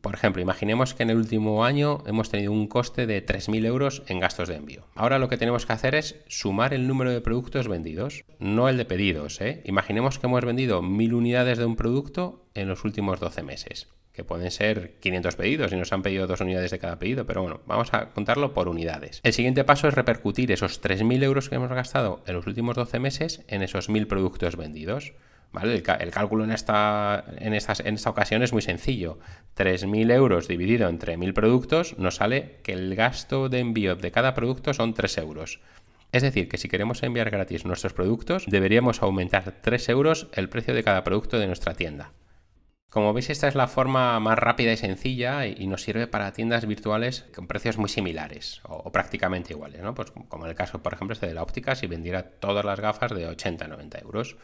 Por 0.00 0.14
ejemplo, 0.14 0.40
imaginemos 0.40 0.94
que 0.94 1.02
en 1.02 1.10
el 1.10 1.18
último 1.18 1.64
año 1.64 2.02
hemos 2.06 2.30
tenido 2.30 2.52
un 2.52 2.66
coste 2.66 3.06
de 3.06 3.24
3.000 3.24 3.66
euros 3.66 4.02
en 4.06 4.20
gastos 4.20 4.48
de 4.48 4.56
envío. 4.56 4.86
Ahora 4.94 5.18
lo 5.18 5.28
que 5.28 5.36
tenemos 5.36 5.66
que 5.66 5.72
hacer 5.72 5.94
es 5.94 6.16
sumar 6.28 6.72
el 6.72 6.88
número 6.88 7.10
de 7.10 7.20
productos 7.20 7.68
vendidos, 7.68 8.24
no 8.38 8.68
el 8.68 8.78
de 8.78 8.86
pedidos. 8.86 9.40
¿eh? 9.40 9.62
Imaginemos 9.64 10.18
que 10.18 10.26
hemos 10.26 10.44
vendido 10.44 10.82
1.000 10.82 11.12
unidades 11.14 11.58
de 11.58 11.66
un 11.66 11.76
producto 11.76 12.46
en 12.54 12.68
los 12.68 12.84
últimos 12.84 13.20
12 13.20 13.42
meses, 13.42 13.88
que 14.12 14.24
pueden 14.24 14.50
ser 14.50 14.98
500 15.00 15.36
pedidos 15.36 15.72
y 15.72 15.76
nos 15.76 15.92
han 15.92 16.02
pedido 16.02 16.26
dos 16.26 16.40
unidades 16.40 16.70
de 16.70 16.78
cada 16.78 16.98
pedido, 16.98 17.26
pero 17.26 17.42
bueno, 17.42 17.60
vamos 17.66 17.92
a 17.92 18.10
contarlo 18.10 18.54
por 18.54 18.68
unidades. 18.68 19.20
El 19.24 19.34
siguiente 19.34 19.64
paso 19.64 19.88
es 19.88 19.94
repercutir 19.94 20.50
esos 20.52 20.82
3.000 20.82 21.22
euros 21.22 21.50
que 21.50 21.56
hemos 21.56 21.70
gastado 21.70 22.22
en 22.26 22.34
los 22.34 22.46
últimos 22.46 22.76
12 22.76 22.98
meses 22.98 23.42
en 23.48 23.62
esos 23.62 23.90
1.000 23.90 24.06
productos 24.06 24.56
vendidos. 24.56 25.12
El, 25.62 25.82
cálculo 26.10 26.44
en 26.44 26.50
esta, 26.52 27.24
ocasión 28.06 28.42
es 28.42 28.52
muy 28.52 28.62
sencillo. 28.62 29.18
3.000 29.56 30.12
euros 30.12 30.48
dividido 30.48 30.88
entre 30.88 31.16
1.000 31.16 31.32
productos 31.32 31.98
nos 31.98 32.16
sale 32.16 32.58
que 32.62 32.72
el 32.72 32.94
gasto 32.94 33.48
de 33.48 33.60
envío 33.60 33.96
de 33.96 34.10
cada 34.10 34.34
producto 34.34 34.74
son 34.74 34.92
3 34.92 35.18
euros. 35.18 35.60
Es 36.12 36.22
decir, 36.22 36.48
que 36.48 36.58
si 36.58 36.68
queremos 36.68 37.02
enviar 37.02 37.30
gratis 37.30 37.64
nuestros 37.64 37.92
productos, 37.92 38.44
deberíamos 38.46 39.02
aumentar 39.02 39.54
3 39.62 39.88
euros 39.88 40.28
el 40.34 40.48
precio 40.48 40.74
de 40.74 40.84
cada 40.84 41.04
producto 41.04 41.38
de 41.38 41.46
nuestra 41.46 41.74
tienda. 41.74 42.12
Como 42.96 43.12
veis, 43.12 43.28
esta 43.28 43.48
es 43.48 43.54
la 43.54 43.66
forma 43.66 44.18
más 44.20 44.38
rápida 44.38 44.72
y 44.72 44.76
sencilla 44.78 45.46
y 45.46 45.66
nos 45.66 45.82
sirve 45.82 46.06
para 46.06 46.32
tiendas 46.32 46.64
virtuales 46.66 47.26
con 47.34 47.46
precios 47.46 47.76
muy 47.76 47.90
similares 47.90 48.62
o, 48.62 48.90
prácticamente 48.90 49.52
iguales. 49.52 49.82
Pues 49.94 50.12
como 50.28 50.44
en 50.44 50.50
el 50.50 50.56
caso, 50.56 50.82
por 50.82 50.94
ejemplo, 50.94 51.12
este 51.12 51.26
de 51.26 51.34
la 51.34 51.42
óptica, 51.42 51.74
si 51.74 51.88
vendiera 51.88 52.22
todas 52.22 52.64
las 52.64 52.80
gafas 52.80 53.12
de 53.12 53.28
80-90 53.28 54.02
euros. 54.02 54.36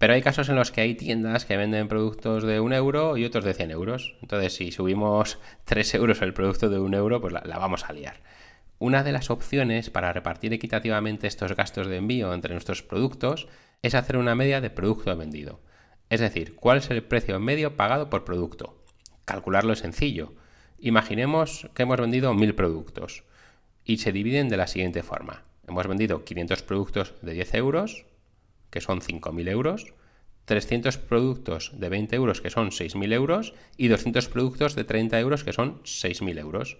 Pero 0.00 0.14
hay 0.14 0.22
casos 0.22 0.48
en 0.48 0.56
los 0.56 0.72
que 0.72 0.80
hay 0.80 0.94
tiendas 0.94 1.44
que 1.44 1.58
venden 1.58 1.86
productos 1.86 2.42
de 2.42 2.58
un 2.58 2.72
euro 2.72 3.18
y 3.18 3.26
otros 3.26 3.44
de 3.44 3.52
100 3.52 3.70
euros. 3.70 4.16
Entonces, 4.22 4.54
si 4.54 4.72
subimos 4.72 5.38
3 5.66 5.94
euros 5.96 6.22
el 6.22 6.32
producto 6.32 6.70
de 6.70 6.78
un 6.78 6.94
euro, 6.94 7.20
pues 7.20 7.34
la, 7.34 7.58
vamos 7.58 7.84
a 7.84 7.92
liar. 7.92 8.22
Una 8.78 9.02
de 9.02 9.12
las 9.12 9.28
opciones 9.28 9.90
para 9.90 10.14
repartir 10.14 10.54
equitativamente 10.54 11.26
estos 11.26 11.54
gastos 11.54 11.86
de 11.86 11.98
envío 11.98 12.32
entre 12.32 12.54
nuestros 12.54 12.82
productos 12.82 13.46
es 13.82 13.94
hacer 13.94 14.16
una 14.16 14.34
media 14.34 14.62
de 14.62 14.70
producto 14.70 15.14
vendido. 15.18 15.60
Es 16.08 16.20
decir, 16.20 16.56
cuál 16.56 16.78
es 16.78 16.88
el 16.88 17.02
precio 17.02 17.38
medio 17.38 17.76
pagado 17.76 18.08
por 18.08 18.24
producto. 18.24 18.82
Calcularlo 19.26 19.74
es 19.74 19.80
sencillo. 19.80 20.32
Imaginemos 20.78 21.68
que 21.74 21.82
hemos 21.82 22.00
vendido 22.00 22.32
1000 22.32 22.54
productos 22.54 23.24
y 23.84 23.98
se 23.98 24.12
dividen 24.12 24.48
de 24.48 24.56
la 24.56 24.66
siguiente 24.66 25.02
forma. 25.02 25.44
Hemos 25.68 25.86
vendido 25.86 26.24
500 26.24 26.62
productos 26.62 27.12
de 27.20 27.34
10 27.34 27.54
euros, 27.56 28.06
que 28.70 28.80
son 28.80 29.00
5.000 29.00 29.48
euros, 29.48 29.94
300 30.46 30.98
productos 30.98 31.72
de 31.74 31.88
20 31.88 32.16
euros, 32.16 32.40
que 32.40 32.50
son 32.50 32.70
6.000 32.70 33.12
euros, 33.12 33.54
y 33.76 33.88
200 33.88 34.28
productos 34.28 34.74
de 34.74 34.84
30 34.84 35.20
euros, 35.20 35.44
que 35.44 35.52
son 35.52 35.82
6.000 35.82 36.38
euros. 36.38 36.78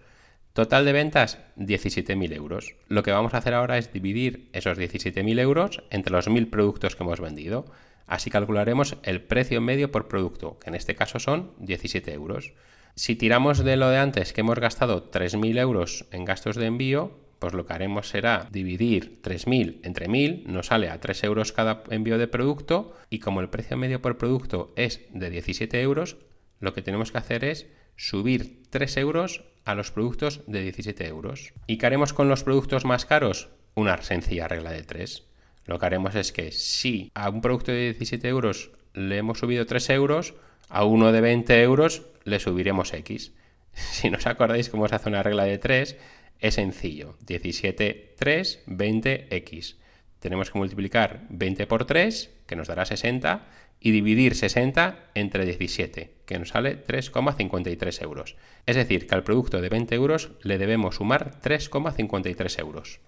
Total 0.53 0.85
de 0.85 0.93
ventas, 0.93 1.39
17.000 1.57 2.35
euros. 2.35 2.75
Lo 2.89 3.05
que 3.05 3.13
vamos 3.13 3.35
a 3.35 3.39
hacer 3.39 3.55
ahora 3.55 3.79
es 3.79 3.93
dividir 3.93 4.49
esos 4.53 4.77
17.000 4.77 5.39
euros 5.39 5.85
entre 5.91 6.13
los 6.13 6.29
1.000 6.29 6.51
productos 6.51 6.97
que 6.97 7.05
hemos 7.05 7.21
vendido. 7.21 7.67
Así 8.09 8.31
calcularemos 8.31 8.97
el 9.05 9.23
precio 9.23 9.61
medio 9.61 9.93
por 9.93 10.09
producto, 10.09 10.59
que 10.59 10.71
en 10.71 10.75
este 10.75 10.97
caso 10.97 11.21
son 11.21 11.53
17 11.59 12.13
euros. 12.13 12.55
Si 12.97 13.15
tiramos 13.15 13.63
de 13.63 13.77
lo 13.77 13.89
de 13.89 13.99
antes, 13.99 14.33
que 14.33 14.41
hemos 14.41 14.59
gastado 14.59 15.13
3.000 15.13 15.61
euros 15.61 16.07
en 16.11 16.25
gastos 16.25 16.57
de 16.57 16.67
envío, 16.67 17.21
pues 17.41 17.55
lo 17.55 17.67
que 17.67 17.73
haremos 17.73 18.09
será 18.09 18.47
dividir 18.53 19.21
3.000 19.23 19.81
entre 19.83 20.09
1.000, 20.09 20.45
nos 20.45 20.67
sale 20.67 20.91
a 20.91 21.01
3 21.01 21.25
euros 21.25 21.53
cada 21.53 21.83
envío 21.91 22.19
de 22.19 22.29
producto 22.29 22.95
y 23.09 23.19
como 23.19 23.41
el 23.41 23.49
precio 23.49 23.77
medio 23.77 24.01
por 24.01 24.19
producto 24.19 24.73
es 24.77 25.01
de 25.13 25.31
17 25.31 25.81
euros, 25.81 26.19
lo 26.61 26.75
que 26.75 26.83
tenemos 26.83 27.11
que 27.11 27.19
hacer 27.19 27.45
es 27.45 27.67
subir 27.97 28.63
3 28.71 28.97
euros 28.99 29.45
a 29.65 29.75
los 29.75 29.91
productos 29.91 30.43
de 30.47 30.63
17 30.63 31.07
euros. 31.09 31.55
¿Y 31.67 31.79
qué 31.79 31.87
haremos 31.87 32.13
con 32.13 32.29
los 32.29 32.45
productos 32.45 32.85
más 32.85 33.07
caros? 33.07 33.49
Una 33.75 34.01
sencilla 34.03 34.47
regla 34.47 34.71
de 34.71 34.83
3. 34.83 35.25
Lo 35.65 35.79
que 35.79 35.87
haremos 35.87 36.15
es 36.17 36.33
que 36.33 36.53
si 36.53 37.11
a 37.15 37.31
un 37.31 37.41
producto 37.41 37.73
de 37.73 37.95
17 37.95 38.29
euros 38.29 38.71
le 38.93 39.17
hemos 39.17 39.39
subido 39.39 39.65
3 39.65 39.91
euros, 39.91 40.35
a 40.69 40.85
uno 40.85 41.11
de 41.11 41.23
20 41.23 41.63
euros 41.63 42.03
le 42.25 42.39
subiremos 42.39 42.93
X. 42.93 43.33
Si 43.73 44.11
no 44.11 44.19
os 44.19 44.27
acordáis 44.27 44.69
cómo 44.69 44.89
se 44.89 44.97
hace 44.97 45.09
una 45.09 45.23
regla 45.23 45.45
de 45.45 45.57
3, 45.57 45.97
es 46.41 46.55
sencillo. 46.55 47.17
17, 47.27 48.15
3, 48.19 48.65
20x. 48.67 49.77
Tenemos 50.19 50.51
que 50.51 50.59
multiplicar 50.59 51.27
20 51.31 51.67
por 51.67 51.85
3, 51.85 52.31
que 52.47 52.57
nos 52.57 52.69
dará 52.69 52.85
60, 52.85 53.47
y 53.81 53.93
dividir 53.93 54.35
60 54.35 55.11
entre 55.15 55.47
17, 55.47 56.11
que 56.27 56.39
nos 56.39 56.51
sale 56.51 56.85
3,53 56.85 58.03
euros. 58.03 58.37
Es 58.67 58.77
decir, 58.77 59.07
que 59.07 59.15
al 59.15 59.25
producto 59.25 59.61
de 59.61 59.71
20 59.71 59.95
euros 59.95 60.33
le 60.43 60.59
debemos 60.59 60.97
sumar 60.97 61.41
3,53 61.41 62.61
euros. 62.61 63.01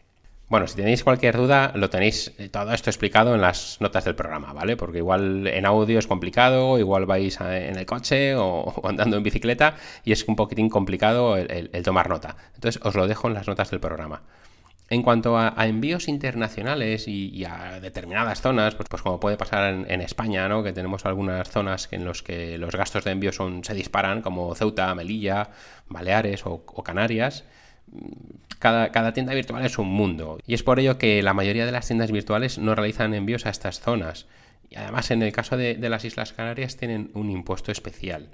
Bueno, 0.52 0.66
si 0.66 0.76
tenéis 0.76 1.02
cualquier 1.02 1.38
duda, 1.38 1.72
lo 1.76 1.88
tenéis 1.88 2.34
eh, 2.36 2.50
todo 2.50 2.74
esto 2.74 2.90
explicado 2.90 3.34
en 3.34 3.40
las 3.40 3.78
notas 3.80 4.04
del 4.04 4.14
programa, 4.14 4.52
¿vale? 4.52 4.76
Porque 4.76 4.98
igual 4.98 5.46
en 5.46 5.64
audio 5.64 5.98
es 5.98 6.06
complicado, 6.06 6.78
igual 6.78 7.06
vais 7.06 7.40
en 7.40 7.78
el 7.78 7.86
coche 7.86 8.34
o, 8.36 8.86
andando 8.86 9.16
en 9.16 9.22
bicicleta 9.22 9.76
y 10.04 10.12
es 10.12 10.28
un 10.28 10.36
poquitín 10.36 10.68
complicado 10.68 11.38
el, 11.38 11.70
tomar 11.82 12.10
nota. 12.10 12.36
Entonces 12.54 12.82
os 12.84 12.94
lo 12.94 13.08
dejo 13.08 13.28
en 13.28 13.34
las 13.34 13.48
notas 13.48 13.70
del 13.70 13.80
programa. 13.80 14.24
En 14.90 15.02
cuanto 15.02 15.38
a, 15.38 15.54
envíos 15.66 16.06
internacionales 16.06 17.08
y, 17.08 17.46
a 17.46 17.80
determinadas 17.80 18.42
zonas, 18.42 18.74
pues, 18.74 18.90
pues 18.90 19.00
como 19.00 19.18
puede 19.18 19.38
pasar 19.38 19.72
en, 19.72 20.00
España, 20.02 20.50
¿no? 20.50 20.62
que 20.62 20.74
tenemos 20.74 21.06
algunas 21.06 21.48
zonas 21.48 21.88
en 21.92 22.04
las 22.04 22.20
que 22.20 22.58
los 22.58 22.76
gastos 22.76 23.04
de 23.04 23.12
envío 23.12 23.32
son, 23.32 23.64
se 23.64 23.72
disparan, 23.72 24.20
como 24.20 24.54
Ceuta, 24.54 24.94
Melilla, 24.94 25.48
Baleares 25.88 26.42
o 26.44 26.82
Canarias, 26.84 27.44
cada, 28.59 29.12
tienda 29.12 29.35
virtual 29.35 29.64
es 29.64 29.78
un 29.78 29.88
mundo 29.88 30.38
y 30.46 30.55
es 30.55 30.62
por 30.62 30.78
ello 30.78 30.98
que 30.98 31.22
la 31.22 31.35
mayoría 31.35 31.66
de 31.66 31.72
las 31.72 31.87
tiendas 31.87 32.12
virtuales 32.12 32.59
no 32.59 32.74
realizan 32.74 33.12
envíos 33.12 33.44
a 33.44 33.50
estas 33.50 33.81
zonas 33.81 34.26
Y 34.70 34.76
además 34.76 35.11
en 35.11 35.22
el 35.22 35.33
caso 35.33 35.57
de, 35.57 35.74
de 35.74 35.88
las 35.88 36.05
Islas 36.05 36.33
Canarias 36.33 36.76
tienen 36.76 37.11
un 37.14 37.31
impuesto 37.31 37.72
especial. 37.72 38.31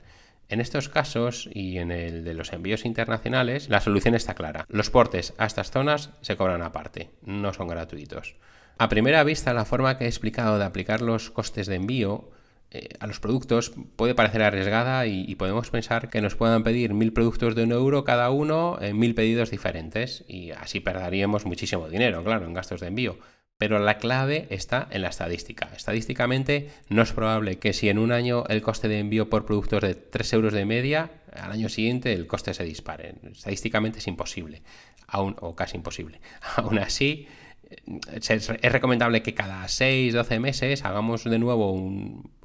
En 0.51 0.61
estos 0.61 0.89
casos 0.89 1.49
y 1.53 1.79
en 1.79 1.91
el 1.91 2.25
de 2.25 2.33
los 2.33 2.53
envíos 2.53 2.87
internacionales, 2.87 3.69
la 3.69 3.81
solución 3.81 4.15
está 4.15 4.35
clara. 4.35 4.65
Los 4.69 4.89
portes 4.89 5.35
a 5.37 5.45
estas 5.45 5.71
zonas 5.71 6.11
se 6.23 6.37
cobran 6.37 6.63
aparte, 6.63 7.11
no 7.23 7.53
son 7.53 7.69
gratuitos. 7.69 8.37
A 8.79 8.89
primera 8.89 9.25
vista, 9.25 9.53
la 9.53 9.65
forma 9.65 9.99
que 9.99 10.05
he 10.05 10.09
explicado 10.09 10.59
de 10.59 10.65
aplicar 10.65 11.03
los 11.03 11.31
costes 11.31 11.67
de 11.67 11.75
envío 11.75 12.31
eh, 12.71 12.91
a 13.01 13.07
los 13.07 13.19
productos 13.19 13.73
puede 13.97 14.15
parecer 14.15 14.43
arriesgada 14.43 15.07
y, 15.07 15.35
podemos 15.37 15.71
pensar 15.71 16.11
que 16.11 16.21
nos 16.21 16.35
puedan 16.35 16.63
pedir 16.63 16.93
mil 16.93 17.13
productos 17.13 17.55
de 17.55 17.63
un 17.63 17.73
euro 17.73 18.05
cada 18.05 18.31
uno 18.31 18.77
en 18.81 18.99
mil 18.99 19.15
pedidos 19.15 19.51
diferentes 19.51 20.25
y 20.29 20.51
así 20.51 20.81
perderíamos 20.81 21.47
muchísimo 21.47 21.89
dinero, 21.89 22.23
claro, 22.25 22.45
en 22.45 22.53
gastos 22.53 22.81
de 22.81 22.89
envío. 22.89 23.19
Pero 23.57 23.79
la 23.79 23.99
clave 23.99 24.47
está 24.51 24.87
en 24.91 25.03
la 25.03 25.09
estadística. 25.09 25.71
Estadísticamente 25.75 26.71
no 26.89 27.03
es 27.03 27.13
probable 27.13 27.59
que 27.59 27.73
si 27.73 27.89
en 27.89 27.99
un 27.99 28.13
año 28.13 28.45
el 28.49 28.63
coste 28.63 28.87
de 28.87 28.99
envío 28.99 29.31
por 29.31 29.47
productos 29.47 29.83
de 29.83 29.95
3 29.95 30.33
euros 30.35 30.53
de 30.53 30.65
media, 30.65 31.11
al 31.33 31.51
año 31.51 31.69
siguiente 31.69 32.13
el 32.13 32.27
coste 32.27 32.53
se 32.53 32.65
dispare. 32.65 33.15
Estadísticamente 33.33 33.99
es 33.99 34.07
imposible, 34.07 34.63
aún, 35.07 35.37
o 35.41 35.57
casi 35.57 35.77
imposible. 35.77 36.21
Aún 36.57 36.79
así, 36.79 37.27
es 37.69 38.73
recomendable 38.73 39.23
que 39.23 39.35
cada 39.35 39.69
6, 39.69 40.15
12 40.15 40.41
meses 40.41 40.85
hagamos 40.85 41.25
de 41.25 41.39
nuevo 41.39 41.93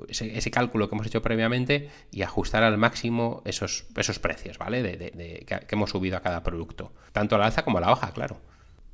ese, 0.09 0.51
cálculo 0.51 0.89
que 0.89 0.95
hemos 0.95 1.07
hecho 1.07 1.21
previamente 1.21 1.89
y 2.11 2.23
ajustar 2.23 2.63
al 2.63 2.77
máximo 2.77 3.41
esos, 3.45 3.85
esos 3.95 4.19
precios, 4.19 4.57
¿vale? 4.57 4.83
De, 4.83 5.45
que, 5.45 5.65
hemos 5.69 5.91
subido 5.91 6.17
a 6.17 6.21
cada 6.21 6.43
producto. 6.43 6.91
Tanto 7.13 7.35
a 7.35 7.39
la 7.39 7.45
alza 7.45 7.63
como 7.63 7.77
a 7.77 7.81
la 7.81 7.91
hoja, 7.91 8.11
claro. 8.11 8.41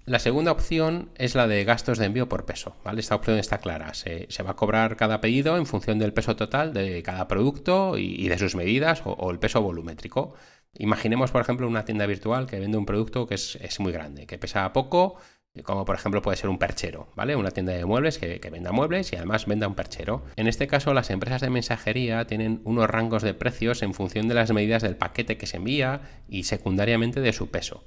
La 0.05 0.19
segunda 0.19 0.51
opción 0.51 1.09
es 1.15 1.35
la 1.35 1.47
de 1.47 1.63
gastos 1.63 1.97
de 1.97 2.05
envío 2.05 2.29
por 2.29 2.45
peso, 2.45 2.75
¿vale? 2.83 2.99
Esta 2.99 3.15
opción 3.15 3.37
está 3.37 3.59
clara. 3.59 3.93
Se, 3.93 4.27
va 4.43 4.51
a 4.51 4.55
cobrar 4.55 4.97
cada 4.97 5.21
pedido 5.21 5.57
en 5.57 5.65
función 5.65 5.99
del 5.99 6.13
peso 6.13 6.35
total 6.35 6.73
de 6.73 7.01
cada 7.03 7.27
producto 7.27 7.97
y, 7.97 8.27
de 8.27 8.37
sus 8.37 8.55
medidas 8.55 9.01
o, 9.03 9.31
el 9.31 9.39
peso 9.39 9.61
volumétrico. 9.61 10.33
Imaginemos, 10.75 11.31
por 11.31 11.41
ejemplo, 11.41 11.67
una 11.67 11.85
tienda 11.85 12.05
virtual 12.05 12.45
que 12.45 12.59
vende 12.59 12.77
un 12.77 12.85
producto 12.85 13.25
que 13.25 13.35
es 13.35 13.79
muy 13.79 13.91
grande, 13.91 14.27
que 14.27 14.37
pesa 14.37 14.71
poco 14.73 15.17
como 15.63 15.85
por 15.85 15.95
ejemplo 15.95 16.21
puede 16.21 16.38
ser 16.38 16.49
un 16.49 16.59
perchero, 16.59 17.09
¿vale? 17.15 17.35
Una 17.35 17.51
tienda 17.51 17.73
de 17.73 17.85
muebles 17.85 18.17
que, 18.17 18.39
venda 18.51 18.71
muebles 18.71 19.12
y 19.12 19.15
además 19.15 19.45
venda 19.45 19.67
un 19.67 19.75
perchero. 19.75 20.23
En 20.35 20.47
este 20.47 20.67
caso, 20.67 20.93
las 20.93 21.09
empresas 21.09 21.41
de 21.41 21.49
mensajería 21.49 22.25
tienen 22.27 22.62
unos 22.65 22.89
rangos 22.89 23.23
de 23.23 23.33
precios 23.33 23.81
en 23.81 23.93
función 23.93 24.27
de 24.27 24.35
las 24.35 24.51
medidas 24.51 24.83
del 24.83 24.95
paquete 24.95 25.38
que 25.38 25.47
se 25.47 25.57
envía 25.57 26.01
y 26.27 26.43
secundariamente 26.43 27.19
de 27.19 27.33
su 27.33 27.49
peso. 27.49 27.83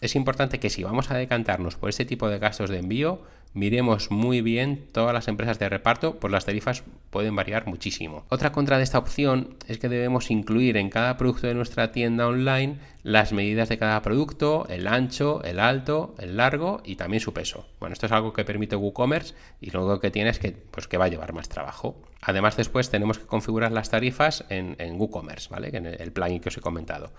Es 0.00 0.14
importante 0.14 0.60
que 0.60 0.70
si 0.70 0.84
vamos 0.84 1.10
a 1.10 1.16
decantarnos 1.16 1.76
por 1.76 1.88
este 1.88 2.04
tipo 2.04 2.28
de 2.28 2.38
gastos 2.38 2.70
de 2.70 2.78
envío, 2.78 3.22
miremos 3.54 4.10
muy 4.10 4.42
bien 4.42 4.84
todas 4.92 5.14
las 5.14 5.28
empresas 5.28 5.58
de 5.58 5.68
reparto, 5.68 6.18
pues 6.18 6.32
las 6.32 6.44
tarifas 6.44 6.82
pueden 7.10 7.34
variar 7.34 7.66
muchísimo. 7.66 8.24
Otra 8.28 8.52
contra 8.52 8.76
de 8.76 8.82
esta 8.82 8.98
opción 8.98 9.56
es 9.68 9.78
que 9.78 9.88
debemos 9.88 10.30
incluir 10.30 10.76
en 10.76 10.90
cada 10.90 11.16
producto 11.16 11.46
de 11.46 11.54
nuestra 11.54 11.92
tienda 11.92 12.26
online 12.26 12.78
las 13.04 13.32
medidas 13.32 13.68
de 13.68 13.78
cada 13.78 14.02
producto, 14.02 14.66
el 14.68 14.88
ancho, 14.88 15.42
el 15.44 15.60
alto, 15.60 16.14
el 16.18 16.36
largo 16.36 16.82
y 16.84 16.96
también 16.96 17.20
su 17.20 17.32
peso. 17.32 17.66
Bueno, 17.78 17.92
esto 17.92 18.06
es 18.06 18.12
algo 18.12 18.32
que 18.32 18.44
permite 18.44 18.76
WooCommerce 18.76 19.34
y 19.60 19.70
lo 19.70 20.00
que 20.00 20.10
tiene 20.10 20.30
es 20.30 20.38
que, 20.38 20.50
pues, 20.52 20.88
que 20.88 20.98
va 20.98 21.04
a 21.04 21.08
llevar 21.08 21.32
más 21.32 21.48
trabajo. 21.48 22.02
Además, 22.22 22.56
después 22.56 22.90
tenemos 22.90 23.18
que 23.18 23.26
configurar 23.26 23.70
las 23.70 23.90
tarifas 23.90 24.44
en, 24.48 24.74
en 24.78 24.98
WooCommerce, 24.98 25.50
¿vale? 25.50 25.68
En 25.76 25.86
el 25.86 26.12
plugin 26.12 26.40
que 26.40 26.48
os 26.48 26.56
he 26.56 26.60
comentado. 26.60 27.12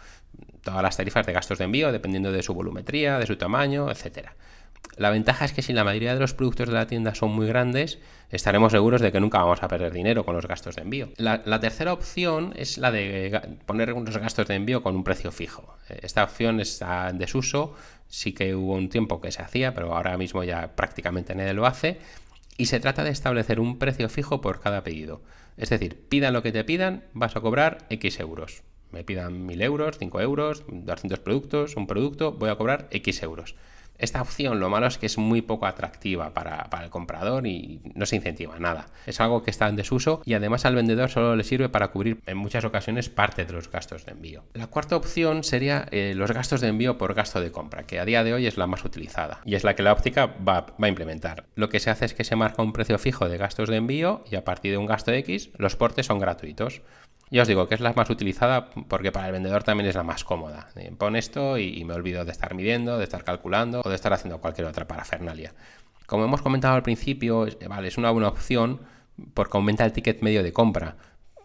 Todas 0.63 0.81
las 0.81 0.97
tarifas 0.97 1.25
de 1.25 1.31
gastos 1.31 1.59
de 1.59 1.65
envío, 1.65 1.91
dependiendo 1.91 2.31
de 2.31 2.43
su 2.43 2.53
volumetría, 2.53 3.19
de 3.19 3.27
su 3.27 3.37
tamaño, 3.37 3.89
etcétera. 3.89 4.35
La 4.97 5.09
ventaja 5.09 5.43
es 5.43 5.51
que 5.51 5.61
si 5.61 5.73
la 5.73 5.83
mayoría 5.83 6.13
de 6.13 6.19
los 6.19 6.33
productos 6.33 6.69
de 6.69 6.73
la 6.73 6.87
tienda 6.87 7.15
son 7.15 7.31
muy 7.31 7.47
grandes, 7.47 7.99
estaremos 8.29 8.71
seguros 8.71 9.01
de 9.01 9.11
que 9.11 9.19
nunca 9.19 9.39
vamos 9.39 9.61
a 9.61 9.67
perder 9.67 9.91
dinero 9.91 10.23
con 10.25 10.35
los 10.35 10.47
gastos 10.47 10.75
de 10.75 10.83
envío. 10.83 11.09
La, 11.17 11.59
tercera 11.59 11.91
opción 11.91 12.53
es 12.55 12.77
la 12.77 12.91
de 12.91 13.57
poner 13.65 13.91
unos 13.91 14.17
gastos 14.17 14.47
de 14.47 14.55
envío 14.55 14.83
con 14.83 14.95
un 14.95 15.03
precio 15.03 15.31
fijo. 15.31 15.75
Esta 15.89 16.23
opción 16.23 16.61
está 16.61 17.09
en 17.09 17.17
desuso, 17.17 17.75
sí 18.07 18.33
que 18.33 18.55
hubo 18.55 18.73
un 18.73 18.89
tiempo 18.89 19.19
que 19.19 19.31
se 19.31 19.41
hacía, 19.41 19.73
pero 19.73 19.93
ahora 19.93 20.17
mismo 20.17 20.43
ya 20.43 20.75
prácticamente 20.75 21.35
nadie 21.35 21.53
lo 21.53 21.65
hace. 21.65 21.99
Y 22.57 22.67
se 22.67 22.79
trata 22.79 23.03
de 23.03 23.09
establecer 23.09 23.59
un 23.59 23.77
precio 23.77 24.07
fijo 24.07 24.39
por 24.39 24.61
cada 24.61 24.83
pedido. 24.83 25.21
Es 25.57 25.69
decir, 25.69 26.07
pidan 26.07 26.33
lo 26.33 26.41
que 26.41 26.53
te 26.53 26.63
pidan, 26.63 27.03
vas 27.13 27.35
a 27.35 27.41
cobrar 27.41 27.85
X 27.89 28.21
euros. 28.21 28.63
Me 28.91 29.03
pidan 29.03 29.45
1000 29.45 29.61
euros, 29.61 29.97
5 29.97 30.21
euros, 30.21 30.63
200 30.69 31.19
productos, 31.19 31.75
un 31.75 31.85
producto, 31.85 32.31
voy 32.31 32.49
a 32.49 32.55
cobrar 32.55 32.87
X 32.91 33.23
euros. 33.23 33.55
Esta 33.97 34.21
opción 34.21 34.59
lo 34.59 34.69
malo 34.69 34.87
es 34.87 34.97
que 34.97 35.05
es 35.05 35.17
muy 35.17 35.41
poco 35.41 35.65
atractiva 35.65 36.33
para, 36.33 36.67
el 36.83 36.89
comprador 36.89 37.47
y 37.47 37.81
no 37.95 38.05
se 38.05 38.15
incentiva 38.15 38.59
nada. 38.59 38.87
Es 39.05 39.19
algo 39.21 39.43
que 39.43 39.51
está 39.51 39.67
en 39.67 39.75
desuso 39.75 40.21
y 40.25 40.33
además 40.33 40.65
al 40.65 40.75
vendedor 40.75 41.09
solo 41.09 41.35
le 41.35 41.43
sirve 41.43 41.69
para 41.69 41.89
cubrir 41.89 42.19
en 42.25 42.37
muchas 42.37 42.65
ocasiones 42.65 43.09
parte 43.09 43.45
de 43.45 43.53
los 43.53 43.71
gastos 43.71 44.05
de 44.05 44.11
envío. 44.11 44.43
La 44.53 44.67
cuarta 44.67 44.95
opción 44.95 45.43
sería 45.43 45.87
eh, 45.91 46.13
los 46.15 46.31
gastos 46.31 46.61
de 46.61 46.67
envío 46.67 46.97
por 46.97 47.13
gasto 47.13 47.41
de 47.41 47.51
compra, 47.51 47.83
que 47.83 47.99
a 47.99 48.05
día 48.05 48.23
de 48.23 48.33
hoy 48.33 48.47
es 48.47 48.57
la 48.57 48.67
más 48.67 48.83
utilizada 48.83 49.41
y 49.45 49.55
es 49.55 49.63
la 49.63 49.75
que 49.75 49.83
la 49.83 49.93
óptica 49.93 50.27
va, 50.27 50.61
va 50.81 50.87
a 50.87 50.87
implementar. 50.87 51.45
Lo 51.55 51.69
que 51.69 51.79
se 51.79 51.89
hace 51.89 52.05
es 52.05 52.13
que 52.13 52.23
se 52.23 52.35
marca 52.35 52.61
un 52.61 52.73
precio 52.73 52.97
fijo 52.97 53.29
de 53.29 53.37
gastos 53.37 53.69
de 53.69 53.77
envío 53.77 54.23
y 54.29 54.35
a 54.35 54.43
partir 54.43 54.71
de 54.71 54.77
un 54.77 54.85
gasto 54.85 55.11
X 55.11 55.51
los 55.57 55.75
portes 55.75 56.05
son 56.05 56.19
gratuitos. 56.19 56.81
Ya 57.31 57.41
os 57.41 57.47
digo 57.47 57.67
que 57.67 57.75
es 57.75 57.81
la 57.81 57.93
más 57.93 58.09
utilizada 58.09 58.69
porque 58.69 59.11
para 59.11 59.27
el 59.27 59.33
vendedor 59.33 59.63
también 59.63 59.89
es 59.89 59.95
la 59.95 60.03
más 60.03 60.23
cómoda. 60.23 60.67
Pon 60.97 61.15
esto 61.15 61.57
y, 61.57 61.83
me 61.83 61.93
olvido 61.93 62.23
de 62.23 62.31
estar 62.31 62.53
midiendo, 62.53 62.97
de 62.97 63.03
estar 63.03 63.23
calculando 63.23 63.81
o 63.83 63.89
de 63.89 63.95
estar 63.95 64.13
haciendo 64.13 64.39
cualquier 64.39 64.67
otra 64.67 64.87
parafernalia. 64.87 65.53
Como 66.05 66.25
hemos 66.25 66.41
comentado 66.41 66.75
al 66.75 66.83
principio, 66.83 67.47
vale, 67.67 67.87
es 67.87 67.97
una 67.97 68.11
buena 68.11 68.27
opción 68.27 68.81
porque 69.33 69.57
aumenta 69.57 69.85
el 69.85 69.91
ticket 69.91 70.21
medio 70.21 70.43
de 70.43 70.53
compra, 70.53 70.97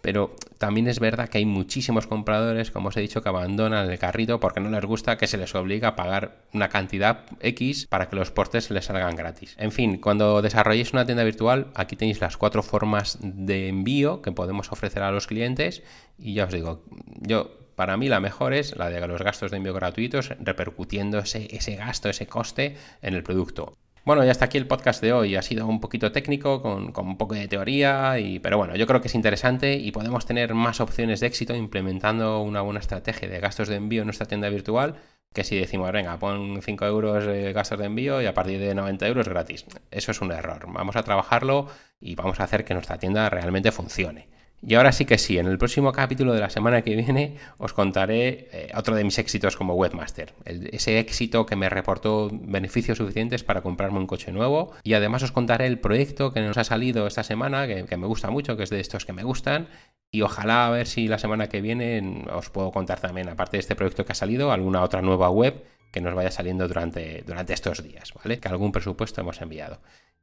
pero 0.02 0.34
también 0.58 0.88
es 0.88 1.00
verdad 1.00 1.28
que 1.28 1.38
hay 1.38 1.46
muchísimos 1.46 2.06
compradores, 2.06 2.70
como 2.70 2.88
os 2.88 2.96
he 2.96 3.00
dicho, 3.00 3.22
que 3.22 3.28
abandonan 3.28 3.90
el 3.90 3.98
carrito 3.98 4.40
porque 4.40 4.60
no 4.60 4.70
les 4.70 4.84
gusta 4.84 5.16
que 5.16 5.26
se 5.26 5.38
les 5.38 5.54
obliga 5.54 5.88
a 5.88 5.96
pagar 5.96 6.44
una 6.52 6.68
cantidad 6.68 7.24
X 7.40 7.86
para 7.86 8.08
que 8.08 8.16
los 8.16 8.30
portes 8.30 8.70
les 8.70 8.84
salgan 8.84 9.16
gratis. 9.16 9.54
En 9.58 9.72
fin, 9.72 9.98
cuando 9.98 10.42
desarrolléis 10.42 10.92
una 10.92 11.06
tienda 11.06 11.24
virtual, 11.24 11.68
aquí 11.74 11.96
tenéis 11.96 12.20
las 12.20 12.36
cuatro 12.36 12.62
formas 12.62 13.18
de 13.20 13.68
envío 13.68 14.22
que 14.22 14.32
podemos 14.32 14.72
ofrecer 14.72 15.02
a 15.02 15.12
los 15.12 15.26
clientes 15.26 15.82
y 16.18 16.34
ya 16.34 16.44
os 16.44 16.52
digo, 16.52 16.84
yo 17.20 17.60
para 17.76 17.96
mí 17.96 18.08
la 18.08 18.20
mejor 18.20 18.52
es 18.52 18.76
la 18.76 18.90
de 18.90 19.06
los 19.06 19.22
gastos 19.22 19.50
de 19.50 19.56
envío 19.56 19.72
gratuitos 19.72 20.30
repercutiendo 20.38 21.18
ese 21.18 21.76
gasto, 21.76 22.10
ese 22.10 22.26
coste 22.26 22.76
en 23.00 23.14
el 23.14 23.22
producto. 23.22 23.78
Bueno, 24.04 24.24
ya 24.24 24.32
está 24.32 24.46
aquí 24.46 24.58
el 24.58 24.66
podcast 24.66 25.02
de 25.02 25.12
hoy. 25.12 25.36
Ha 25.36 25.42
sido 25.42 25.66
un 25.66 25.80
poquito 25.80 26.10
técnico, 26.10 26.62
con, 26.62 26.92
un 26.96 27.18
poco 27.18 27.34
de 27.34 27.48
teoría, 27.48 28.18
y, 28.18 28.38
pero 28.38 28.56
bueno, 28.56 28.74
yo 28.76 28.86
creo 28.86 29.00
que 29.00 29.08
es 29.08 29.14
interesante 29.14 29.74
y 29.74 29.92
podemos 29.92 30.26
tener 30.26 30.54
más 30.54 30.80
opciones 30.80 31.20
de 31.20 31.26
éxito 31.26 31.54
implementando 31.54 32.40
una 32.40 32.62
buena 32.62 32.80
estrategia 32.80 33.28
de 33.28 33.40
gastos 33.40 33.68
de 33.68 33.76
envío 33.76 34.02
en 34.02 34.06
nuestra 34.06 34.26
tienda 34.26 34.48
virtual 34.48 34.96
que 35.32 35.44
si 35.44 35.56
decimos, 35.56 35.92
venga, 35.92 36.18
pon 36.18 36.60
5 36.60 36.84
euros 36.86 37.24
de 37.24 37.52
gastos 37.52 37.78
de 37.78 37.84
envío 37.86 38.20
y 38.20 38.26
a 38.26 38.34
partir 38.34 38.58
de 38.58 38.74
90 38.74 39.06
euros 39.06 39.28
gratis. 39.28 39.64
Eso 39.90 40.10
es 40.10 40.20
un 40.20 40.32
error. 40.32 40.66
Vamos 40.72 40.96
a 40.96 41.02
trabajarlo 41.04 41.68
y 42.00 42.16
vamos 42.16 42.40
a 42.40 42.44
hacer 42.44 42.64
que 42.64 42.74
nuestra 42.74 42.98
tienda 42.98 43.30
realmente 43.30 43.70
funcione. 43.70 44.28
Y 44.62 44.74
ahora 44.74 44.92
sí 44.92 45.06
que 45.06 45.16
sí, 45.16 45.38
en 45.38 45.46
el 45.46 45.56
próximo 45.56 45.90
capítulo 45.92 46.34
de 46.34 46.40
la 46.40 46.50
semana 46.50 46.82
que 46.82 46.94
viene 46.94 47.36
os 47.56 47.72
contaré 47.72 48.48
eh, 48.52 48.72
otro 48.76 48.94
de 48.94 49.04
mis 49.04 49.18
éxitos 49.18 49.56
como 49.56 49.74
webmaster. 49.74 50.34
ese 50.44 50.98
éxito 50.98 51.46
que 51.46 51.56
me 51.56 51.70
reportó 51.70 52.28
beneficios 52.30 52.98
suficientes 52.98 53.42
para 53.42 53.62
comprarme 53.62 53.98
un 53.98 54.06
coche 54.06 54.32
nuevo. 54.32 54.72
Y 54.82 54.92
además 54.92 55.22
os 55.22 55.32
contaré 55.32 55.66
el 55.66 55.78
proyecto 55.78 56.32
que 56.32 56.40
nos 56.40 56.58
ha 56.58 56.64
salido 56.64 57.06
esta 57.06 57.22
semana, 57.22 57.66
que, 57.66 57.86
que 57.86 57.96
me 57.96 58.06
gusta 58.06 58.30
mucho, 58.30 58.56
que 58.56 58.64
es 58.64 58.70
de 58.70 58.80
estos 58.80 59.06
que 59.06 59.14
me 59.14 59.22
gustan. 59.22 59.68
Y 60.12 60.22
ojalá 60.22 60.66
a 60.66 60.70
ver 60.70 60.86
si 60.86 61.08
la 61.08 61.18
semana 61.18 61.48
que 61.48 61.62
viene 61.62 62.26
os 62.32 62.50
puedo 62.50 62.70
contar 62.70 63.00
también, 63.00 63.28
aparte 63.28 63.56
de 63.56 63.60
este 63.60 63.76
proyecto 63.76 64.04
que 64.04 64.12
ha 64.12 64.16
salido, 64.16 64.52
alguna 64.52 64.82
otra 64.82 65.00
nueva 65.00 65.30
web 65.30 65.64
que 65.90 66.00
nos 66.00 66.14
vaya 66.14 66.30
saliendo 66.30 66.68
durante, 66.68 67.22
durante 67.26 67.52
estos 67.52 67.82
días, 67.82 68.12
¿vale? 68.14 68.38
Que 68.38 68.48
algún 68.48 68.72
presupuesto 68.72 69.20
hemos 69.20 69.40
enviado. 69.40 69.80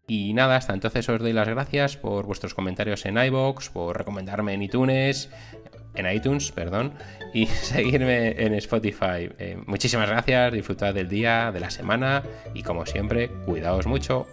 Y 0.10 0.34
nada, 0.34 0.56
hasta 0.56 0.74
entonces 0.74 1.10
os 1.10 1.20
doy 1.20 1.34
las 1.34 1.50
gracias 1.50 1.98
por 1.98 2.26
vuestros 2.26 2.54
comentarios 2.54 3.06
en 3.06 3.18
iBox, 3.18 3.70
por 3.70 3.98
recomendarme 3.98 4.54
en 4.54 4.62
iTunes, 4.62 5.30
en 5.96 6.10
iTunes, 6.10 6.52
perdón, 6.54 6.94
y 7.34 7.46
seguirme 7.48 8.42
en 8.42 8.54
Spotify. 8.54 9.30
Eh, 9.38 9.58
muchísimas 9.66 10.10
gracias, 10.10 10.54
disfrutad 10.54 10.94
del 10.94 11.10
día, 11.10 11.52
de 11.52 11.60
la 11.60 11.70
semana 11.70 12.24
y 12.54 12.64
como 12.64 12.86
siempre, 12.86 13.30
cuidaos 13.46 13.86
mucho. 13.86 14.28